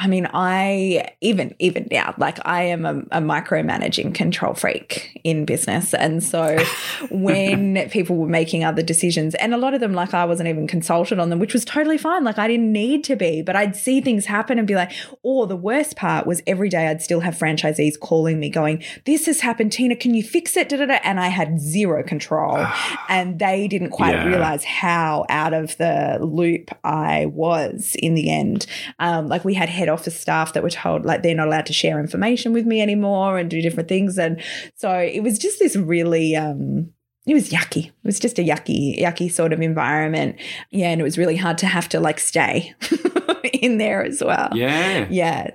[0.00, 5.44] I mean, I even even now, like I am a, a, micromanaging control freak in
[5.44, 6.56] business, and so
[7.10, 10.66] when people were making other decisions, and a lot of them, like I wasn't even
[10.66, 12.24] consulted on them, which was totally fine.
[12.24, 14.90] Like I didn't need to be, but I'd see things happen and be like,
[15.22, 18.82] or oh, the worst part was every day I'd still have franchisees calling me, going,
[19.04, 19.96] "This has happened, Tina.
[19.96, 20.98] Can you fix it?" Da-da-da.
[21.04, 22.66] And I had zero control,
[23.10, 24.24] and they didn't quite yeah.
[24.24, 28.64] realize how out of the loop I was in the end.
[28.98, 31.72] Um, like we had head office staff that were told like they're not allowed to
[31.72, 34.18] share information with me anymore and do different things.
[34.18, 34.42] And
[34.76, 36.92] so it was just this really um
[37.26, 37.86] it was yucky.
[37.86, 40.36] It was just a yucky, yucky sort of environment.
[40.70, 42.74] Yeah, and it was really hard to have to like stay
[43.52, 44.48] in there as well.
[44.54, 45.06] Yeah.
[45.10, 45.50] Yeah.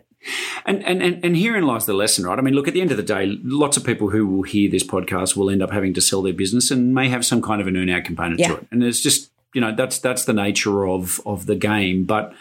[0.65, 2.39] And, and and and herein lies the lesson, right?
[2.39, 4.69] I mean, look, at the end of the day, lots of people who will hear
[4.69, 7.61] this podcast will end up having to sell their business and may have some kind
[7.61, 8.47] of an earnout component yeah.
[8.47, 8.67] to it.
[8.71, 12.05] And it's just, you know, that's that's the nature of of the game.
[12.05, 12.33] But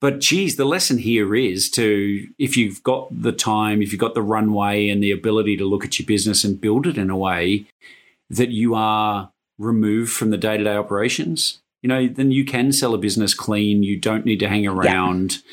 [0.00, 4.14] but geez, the lesson here is to if you've got the time, if you've got
[4.14, 7.16] the runway and the ability to look at your business and build it in a
[7.16, 7.66] way
[8.30, 12.72] that you are removed from the day to day operations, you know, then you can
[12.72, 13.82] sell a business clean.
[13.82, 15.32] You don't need to hang around.
[15.32, 15.52] Yeah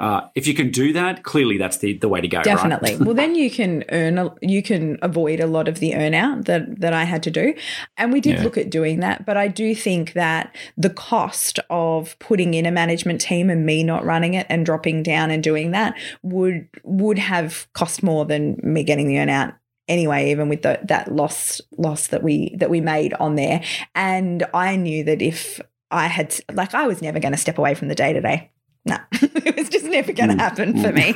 [0.00, 2.42] uh, if you can do that, clearly that's the, the way to go.
[2.42, 2.96] Definitely.
[2.96, 3.04] Right?
[3.04, 6.80] well, then you can earn, a, you can avoid a lot of the earnout that
[6.80, 7.54] that I had to do,
[7.98, 8.42] and we did yeah.
[8.42, 9.26] look at doing that.
[9.26, 13.84] But I do think that the cost of putting in a management team and me
[13.84, 18.58] not running it and dropping down and doing that would would have cost more than
[18.62, 19.54] me getting the earnout
[19.86, 23.60] anyway even with the, that loss loss that we that we made on there
[23.94, 27.74] and i knew that if i had like i was never going to step away
[27.74, 28.50] from the day to day
[28.84, 30.38] no, it was just never going to mm.
[30.38, 31.12] happen for me.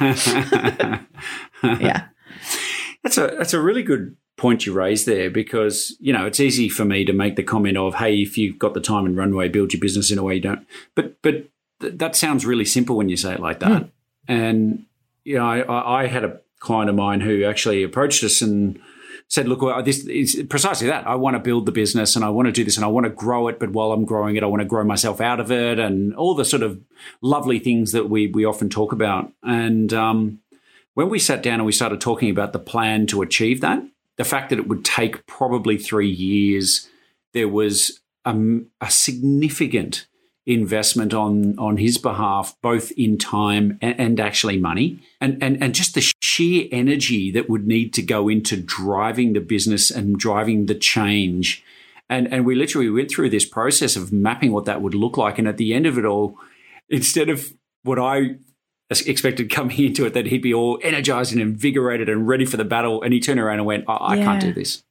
[1.85, 2.09] yeah.
[3.03, 6.69] That's a that's a really good point you raised there because you know it's easy
[6.69, 9.49] for me to make the comment of hey if you've got the time and runway
[9.49, 11.49] build your business in a way you don't but but
[11.81, 13.91] th- that sounds really simple when you say it like that mm.
[14.27, 14.85] and
[15.23, 18.81] you know I, I had a client of mine who actually approached us and
[19.35, 21.07] said, look, well, this is precisely that.
[21.09, 23.05] I want to build the business and I want to do this and I want
[23.05, 23.59] to grow it.
[23.59, 26.35] But while I'm growing it, I want to grow myself out of it and all
[26.35, 26.81] the sort of
[27.21, 29.33] lovely things that we, we often talk about.
[29.43, 30.39] And um,
[30.95, 33.83] when we sat down and we started talking about the plan to achieve that,
[34.17, 36.89] the fact that it would take probably three years,
[37.33, 38.37] there was a,
[38.81, 40.07] a significant
[40.47, 45.75] investment on on his behalf, both in time and, and, actually money, and, and and
[45.75, 50.67] just the sheer energy that would need to go into driving the business and driving
[50.67, 51.65] the change.
[52.11, 55.39] And and we literally went through this process of mapping what that would look like.
[55.39, 56.39] And at the end of it all,
[56.91, 58.37] instead of what I
[58.91, 62.65] expected coming into it that he'd be all energized and invigorated and ready for the
[62.65, 64.25] battle, and he turned around and went, "I, yeah.
[64.25, 64.83] can't do this.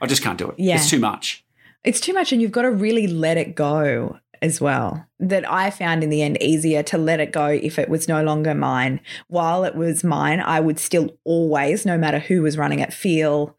[0.00, 0.56] I just can't do it.
[0.58, 0.76] Yeah.
[0.76, 1.44] It's too much."
[1.84, 5.70] It's too much, and you've got to really let it go as well that I
[5.70, 9.00] found in the end easier to let it go if it was no longer mine.
[9.28, 13.56] While it was mine, I would still always, no matter who was running it, feel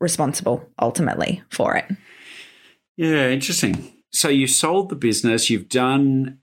[0.00, 1.86] responsible ultimately for it.
[2.96, 3.92] Yeah, interesting.
[4.10, 6.38] So you sold the business, you've done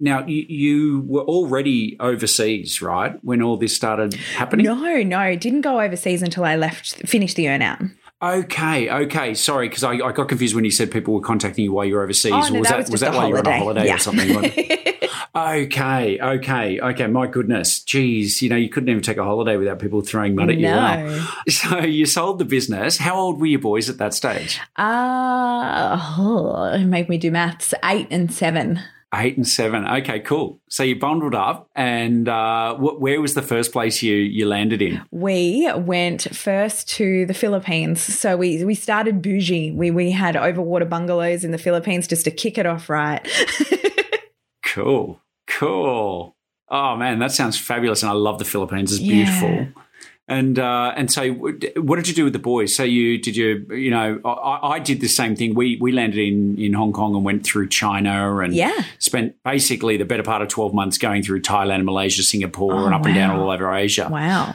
[0.00, 3.22] now you, you, were already overseas, right?
[3.22, 4.64] When all this started happening?
[4.64, 7.90] No, no, didn't go overseas until I left finished the earnout.
[8.20, 9.34] Okay, okay.
[9.34, 11.94] Sorry, because I, I got confused when you said people were contacting you while you
[11.94, 12.32] were overseas.
[12.32, 13.86] Oh, no, was that that was was that while you were on a holiday.
[13.86, 13.94] Yeah.
[13.94, 14.36] or something?
[15.36, 17.06] okay, okay, okay.
[17.06, 20.50] My goodness, geez, you know, you couldn't even take a holiday without people throwing mud
[20.50, 20.66] at you.
[20.66, 21.34] Wow.
[21.48, 22.98] So you sold the business.
[22.98, 24.60] How old were your boys at that stage?
[24.76, 27.72] Uh, oh, it made me do maths.
[27.84, 28.80] Eight and seven.
[29.14, 29.86] Eight and seven.
[29.86, 30.60] Okay, cool.
[30.68, 34.82] So you bundled up, and uh, wh- where was the first place you you landed
[34.82, 35.00] in?
[35.10, 38.02] We went first to the Philippines.
[38.02, 39.70] So we we started bougie.
[39.72, 43.26] We we had overwater bungalows in the Philippines just to kick it off right.
[44.74, 46.36] Cool, cool.
[46.68, 48.92] Oh man, that sounds fabulous, and I love the Philippines.
[48.92, 49.24] It's Yeah.
[49.24, 49.82] beautiful.
[50.30, 52.76] And uh, and so, what did you do with the boys?
[52.76, 55.54] So you did you you know I, I did the same thing.
[55.54, 58.84] We we landed in in Hong Kong and went through China and Yeah.
[58.98, 62.94] spent basically the better part of twelve months going through Thailand, Malaysia, Singapore, Oh, and
[62.94, 64.08] up and down all over Asia.
[64.10, 64.54] Wow.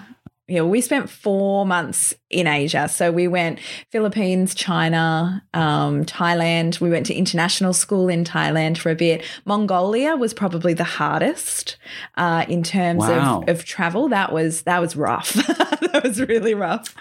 [0.49, 2.89] Yeah, we spent four months in Asia.
[2.89, 3.59] So we went
[3.91, 6.81] Philippines, China, um, Thailand.
[6.81, 9.23] We went to international school in Thailand for a bit.
[9.45, 11.77] Mongolia was probably the hardest
[12.17, 13.43] uh, in terms Wow.
[13.47, 14.09] of, of travel.
[14.09, 15.31] That was that was rough.
[15.47, 16.93] that was really rough.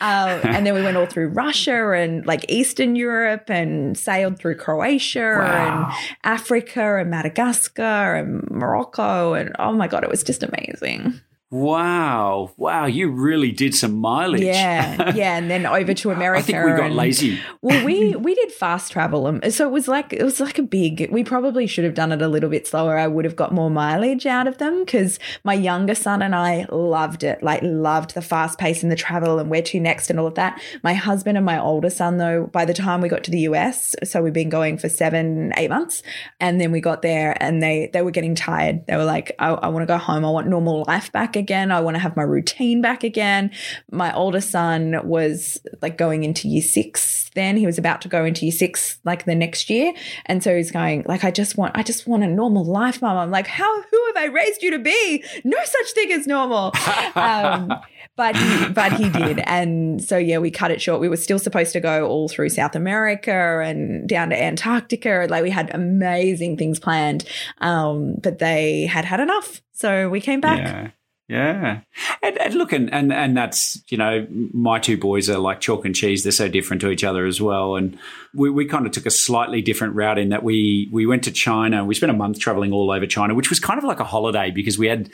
[0.00, 4.54] um, and then we went all through Russia and like Eastern Europe and sailed through
[4.56, 5.90] Croatia Wow.
[5.90, 9.34] and Africa and Madagascar and Morocco.
[9.34, 11.20] And oh my God, it was just amazing.
[11.52, 12.86] Wow, wow!
[12.86, 14.42] You really did some mileage.
[14.42, 16.40] Yeah, yeah, and then over to America.
[16.40, 17.40] I think we got and- lazy.
[17.62, 20.62] Well, we we did fast travel, um, so it was like it was like a
[20.62, 21.08] big.
[21.12, 22.98] We probably should have done it a little bit slower.
[22.98, 26.66] I would have got more mileage out of them because my younger son and I
[26.68, 30.18] loved it, like loved the fast pace and the travel and where to next and
[30.18, 30.60] all of that.
[30.82, 33.94] My husband and my older son, though, by the time we got to the US,
[34.02, 36.02] so we've been going for seven, eight months,
[36.40, 38.84] and then we got there and they they were getting tired.
[38.88, 40.24] They were like, I, I want to go home.
[40.24, 41.45] I want normal life back again.
[41.50, 43.50] I want to have my routine back again.
[43.90, 47.56] My older son was like going into year six then.
[47.56, 49.92] He was about to go into year six like the next year.
[50.26, 53.16] And so he's going, like, I just want, I just want a normal life, mom.
[53.16, 55.22] I'm like, how, who have I raised you to be?
[55.44, 56.72] No such thing as normal.
[57.14, 57.72] um,
[58.16, 59.38] but he, but he did.
[59.40, 61.00] And so, yeah, we cut it short.
[61.00, 65.26] We were still supposed to go all through South America and down to Antarctica.
[65.30, 67.24] Like we had amazing things planned.
[67.58, 69.62] Um, but they had had enough.
[69.72, 70.58] So we came back.
[70.58, 70.90] Yeah.
[71.28, 71.80] Yeah.
[72.22, 75.84] And, and look, and, and, and that's, you know, my two boys are like chalk
[75.84, 76.22] and cheese.
[76.22, 77.74] They're so different to each other as well.
[77.74, 77.98] And
[78.32, 81.32] we, we kind of took a slightly different route in that we, we went to
[81.32, 81.84] China.
[81.84, 84.52] We spent a month traveling all over China, which was kind of like a holiday
[84.52, 85.10] because we had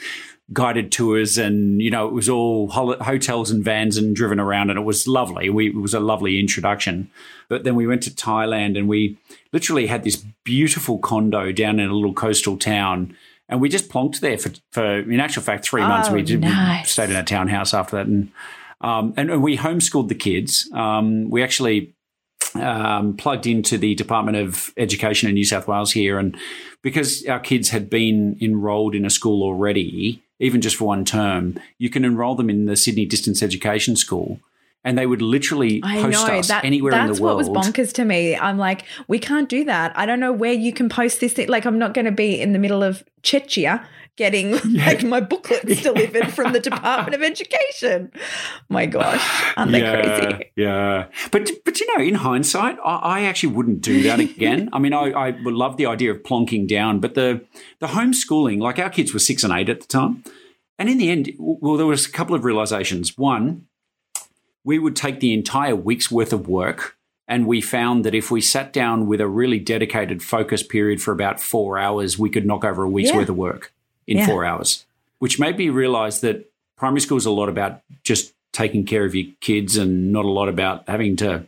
[0.53, 4.79] guided tours and, you know, it was all hotels and vans and driven around and
[4.79, 5.49] it was lovely.
[5.49, 7.11] We, it was a lovely introduction.
[7.49, 9.17] But then we went to Thailand and we
[9.51, 13.17] literally had this beautiful condo down in a little coastal town
[13.53, 16.09] and we just plonked there for, for in actual fact, three months.
[16.09, 16.51] Oh, we did we
[16.85, 18.33] stayed in a townhouse after that, and
[18.81, 20.71] um, and, and we homeschooled the kids.
[20.73, 21.93] Um, we actually
[22.55, 26.35] um, plugged into the Department of Education in New South Wales here, and
[26.81, 31.61] because our kids had been enrolled in a school already, even just for one term,
[31.77, 34.41] you can enrol them in the Sydney Distance Education School.
[34.85, 37.39] And they would literally I post know us that anywhere in the world.
[37.39, 38.37] That's what was bonkers to me.
[38.37, 39.97] I'm like, we can't do that.
[39.97, 41.35] I don't know where you can post this.
[41.35, 41.49] Thing.
[41.49, 43.85] Like, I'm not going to be in the middle of Chechnya
[44.17, 48.13] getting like my booklets delivered from the Department of Education.
[48.69, 49.23] My gosh,
[49.57, 50.51] aren't they crazy?
[50.57, 54.69] Yeah, but but you know, in hindsight, I, I actually wouldn't do that again.
[54.73, 57.45] I mean, I, I would love the idea of plonking down, but the
[57.81, 60.25] the homeschooling, like our kids were six and eight at the time,
[60.79, 63.17] and in the end, well, there was a couple of realizations.
[63.17, 63.67] One,
[64.65, 66.97] we would take the entire week's worth of work.
[67.29, 71.13] And we found that if we sat down with a really dedicated focus period for
[71.13, 73.17] about four hours, we could knock over a week's Yeah.
[73.19, 73.73] worth of work
[74.07, 74.27] in Yeah.
[74.27, 74.85] four hours,
[75.19, 79.15] which made me realize that primary school is a lot about just taking care of
[79.15, 81.45] your kids and not a lot about having to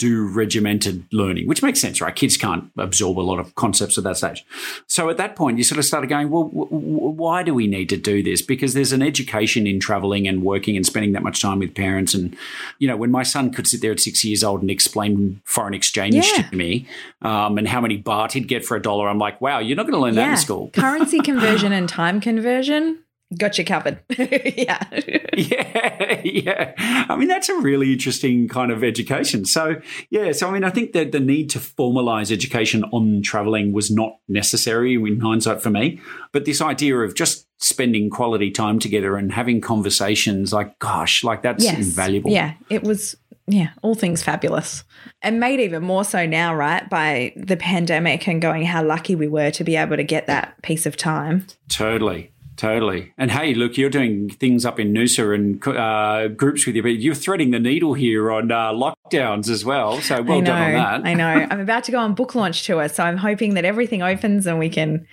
[0.00, 2.16] do regimented learning, which makes sense, right?
[2.16, 4.44] Kids can't absorb a lot of concepts at that stage.
[4.86, 7.66] So at that point, you sort of started going, well, w- w- why do we
[7.66, 8.40] need to do this?
[8.40, 12.14] Because there's an education in traveling and working and spending that much time with parents.
[12.14, 12.34] And,
[12.78, 15.74] you know, when my son could sit there at six years old and explain foreign
[15.74, 16.48] exchange Yeah.
[16.48, 16.86] to me
[17.20, 19.82] um, and how many baht he'd get for a dollar, I'm like, wow, you're not
[19.82, 20.70] going to learn that in school.
[20.72, 23.00] currency conversion and time conversion.
[23.38, 24.00] Got you covered.
[24.18, 24.84] yeah.
[25.36, 26.74] Yeah, yeah.
[27.08, 29.44] I mean, that's a really interesting kind of education.
[29.44, 33.72] So, yeah, so I mean, I think that the need to formalize education on traveling
[33.72, 36.00] was not necessary in hindsight for me.
[36.32, 41.42] But this idea of just spending quality time together and having conversations, like, gosh, like
[41.42, 41.78] that's yes.
[41.78, 42.30] invaluable.
[42.30, 43.16] Yeah, it was.
[43.46, 44.84] Yeah, all things fabulous,
[45.22, 46.88] and made even more so now, right?
[46.88, 50.60] By the pandemic and going, how lucky we were to be able to get that
[50.62, 51.46] piece of time.
[51.68, 52.30] Totally.
[52.60, 53.14] Totally.
[53.16, 56.90] And hey, look, you're doing things up in Noosa and uh, groups with you, but
[56.90, 60.02] you're threading the needle here on uh, lockdowns as well.
[60.02, 61.08] So well done on that.
[61.08, 61.26] I know.
[61.26, 64.58] I'm about to go on book launch tour, so I'm hoping that everything opens and
[64.58, 65.06] we can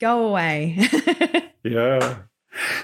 [0.00, 0.78] go away.
[1.62, 2.20] yeah.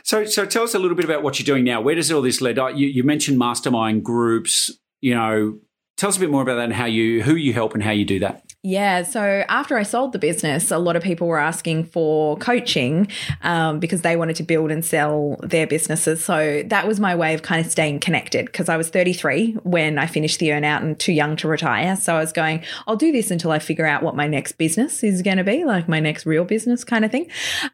[0.02, 1.80] So, so tell us a little bit about what you're doing now.
[1.80, 2.58] Where does all this lead?
[2.58, 4.70] You, you mentioned mastermind groups.
[5.00, 5.58] You know,
[5.96, 7.92] tell us a bit more about that and how you, who you help, and how
[7.92, 8.44] you do that.
[8.64, 9.02] Yeah.
[9.02, 13.08] So after I sold the business, a lot of people were asking for coaching
[13.42, 16.24] um, because they wanted to build and sell their businesses.
[16.24, 19.98] So that was my way of kind of staying connected because I was 33 when
[19.98, 21.96] I finished the earnout and too young to retire.
[21.96, 25.02] So I was going, I'll do this until I figure out what my next business
[25.02, 27.28] is going to be, like my next real business kind of thing.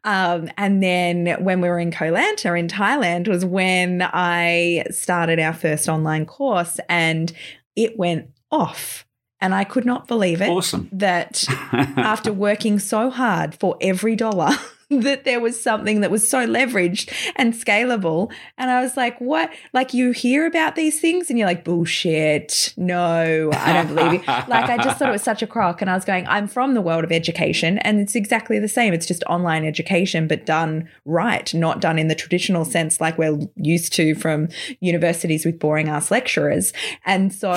[0.05, 5.39] Um, and then when we were in Koh Lanta in Thailand was when I started
[5.39, 7.31] our first online course and
[7.77, 9.05] it went off.
[9.41, 10.49] And I could not believe it.
[10.49, 10.89] Awesome.
[10.99, 14.51] That after working so hard for every dollar,
[14.91, 18.33] that there was something that was so leveraged and scalable.
[18.57, 19.51] And I was like, what?
[19.75, 22.73] Like you hear about these things and you're like, bullshit.
[22.77, 24.19] No, I don't believe you.
[24.27, 25.83] like I just thought it was such a crock.
[25.83, 28.95] And I was going, I'm from the world of education and it's exactly the same.
[28.95, 33.39] It's just online education, but done right, not done in the traditional sense like we're
[33.57, 34.49] used to from
[34.81, 36.73] universities with boring ass lecturers.
[37.05, 37.53] And so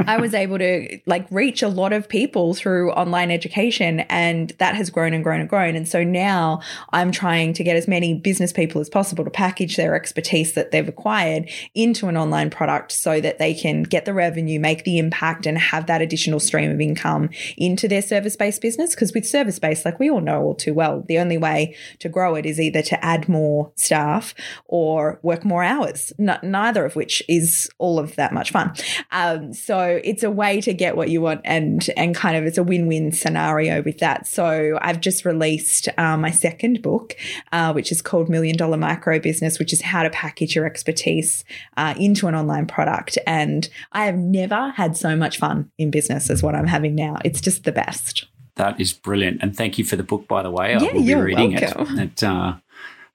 [0.00, 4.74] I was able to like reach a lot of people through online education and that
[4.74, 5.76] has grown and grown and grown.
[5.76, 6.60] And so now
[6.92, 10.70] I'm trying to get as many business people as possible to package their expertise that
[10.70, 14.98] they've acquired into an online product so that they can get the revenue, make the
[14.98, 18.94] impact and have that additional stream of income into their service-based business.
[18.94, 22.34] Because with service-based, like we all know all too well, the only way to grow
[22.34, 24.34] it is either to add more staff
[24.66, 28.72] or work more hours, N- neither of which is all of that much fun.
[29.12, 32.58] Um, so it's a way to get what you want and and kind of it's
[32.58, 34.26] a win-win scenario with that.
[34.26, 37.16] So I've just released uh, my second book,
[37.52, 41.44] uh, which is called Million Dollar Micro Business, which is how to package your expertise
[41.76, 43.18] uh, into an online product.
[43.26, 47.18] And I have never had so much fun in business as what I'm having now.
[47.24, 48.26] It's just the best.
[48.56, 50.74] That is brilliant, and thank you for the book, by the way.
[50.74, 51.98] I yeah, will be reading welcome.
[51.98, 52.22] it.
[52.22, 52.56] it uh,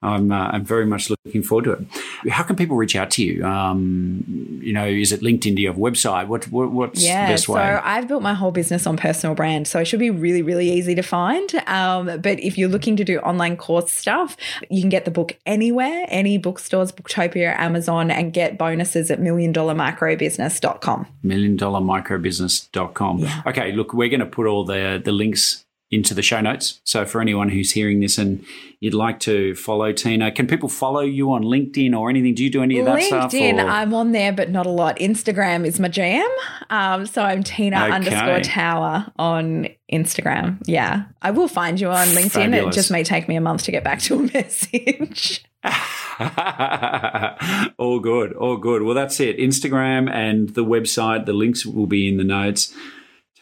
[0.04, 2.32] I'm, uh, I'm very much looking forward to it.
[2.32, 3.45] How can people reach out to you?
[3.45, 5.56] Um, you know, is it LinkedIn?
[5.56, 6.28] Do you have a website?
[6.28, 7.62] What, what what's yeah, the best way?
[7.62, 10.70] So I've built my whole business on personal brand, so it should be really, really
[10.72, 11.54] easy to find.
[11.68, 14.38] Um, but if you're looking to do online course stuff,
[14.70, 21.08] you can get the book anywhere, any bookstores, Booktopia, Amazon, and get bonuses at milliondollarmicrobusiness.com.
[21.24, 23.20] Milliondollarmicrobusiness.com.
[23.20, 23.41] Yeah.
[23.47, 25.64] Okay, look, we're going to put all the the links
[25.94, 26.82] into the show notes.
[26.84, 28.46] So for anyone who's hearing this and
[28.80, 32.36] you'd like to follow Tina, can people follow you on LinkedIn or anything?
[32.36, 33.34] Do you do any of that LinkedIn, stuff?
[33.34, 34.98] or- I'm on there, but not a lot.
[34.98, 36.28] Instagram is my jam.
[36.70, 37.91] Um, so I'm Tina Okay.
[37.91, 40.58] underscore Tower on Instagram.
[40.66, 42.32] Yeah, I will find you on LinkedIn.
[42.32, 42.76] Fabulous.
[42.76, 45.44] It just may take me a month to get back to a message.
[47.78, 48.84] all good, all good.
[48.84, 49.38] Well, that's it.
[49.38, 52.74] Instagram and the website, the links will be in the notes.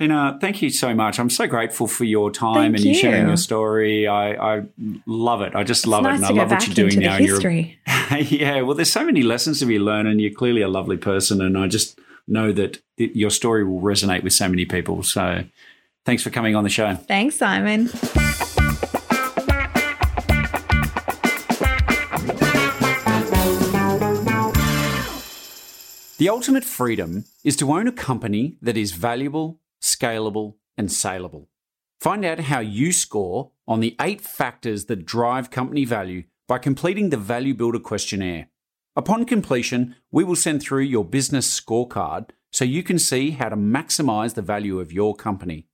[0.01, 1.19] Tina, uh, thank you so much.
[1.19, 4.07] I'm so grateful for your time Thank and you sharing your story.
[4.07, 4.63] I, I
[5.05, 5.53] love it.
[5.53, 7.07] I just love it's it, nice and to I love back what you're doing into
[7.07, 7.17] now.
[7.17, 7.79] the You're history.
[8.39, 11.39] yeah, well, there's so many lessons to be learned, and you're clearly a lovely person,
[11.39, 15.03] and I just know that th- your story will resonate with so many people.
[15.03, 15.43] So,
[16.03, 16.95] thanks for coming on the show.
[16.95, 17.91] Thanks, Simon.
[26.17, 29.60] The ultimate freedom is to own a company that is valuable,
[30.01, 31.47] scalable, and saleable.
[31.99, 37.09] Find out how you score on the eight factors that drive company value by completing
[37.09, 38.47] the Value Builder questionnaire.
[38.95, 43.55] Upon completion, we will send through your business scorecard so you can see how to
[43.55, 45.67] maximize the value of your company.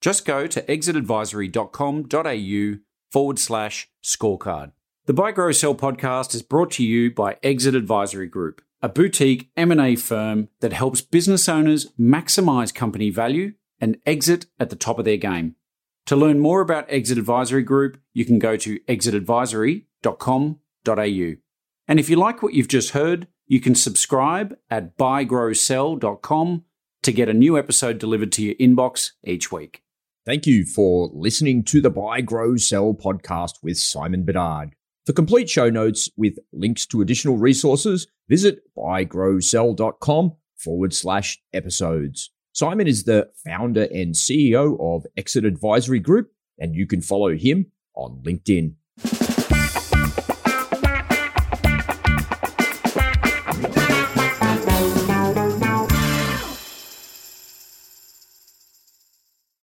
[0.00, 2.78] Just go to exitadvisory.com.au
[3.12, 4.72] forward slash scorecard.
[5.06, 9.50] The Buy Grow Sell podcast is brought to you by Exit Advisory Group, a boutique
[9.56, 15.04] M&A firm that helps business owners maximize company value and exit at the top of
[15.04, 15.56] their game.
[16.06, 21.34] To learn more about Exit Advisory Group, you can go to exitadvisory.com.au.
[21.86, 26.64] And if you like what you've just heard, you can subscribe at buygrowsell.com
[27.02, 29.82] to get a new episode delivered to your inbox each week.
[30.26, 34.74] Thank you for listening to the Buy, Grow, Sell podcast with Simon Bedard.
[35.04, 42.30] For complete show notes with links to additional resources, visit buygrowsell.com forward slash episodes.
[42.54, 47.72] Simon is the founder and CEO of Exit Advisory Group, and you can follow him
[47.96, 48.74] on LinkedIn.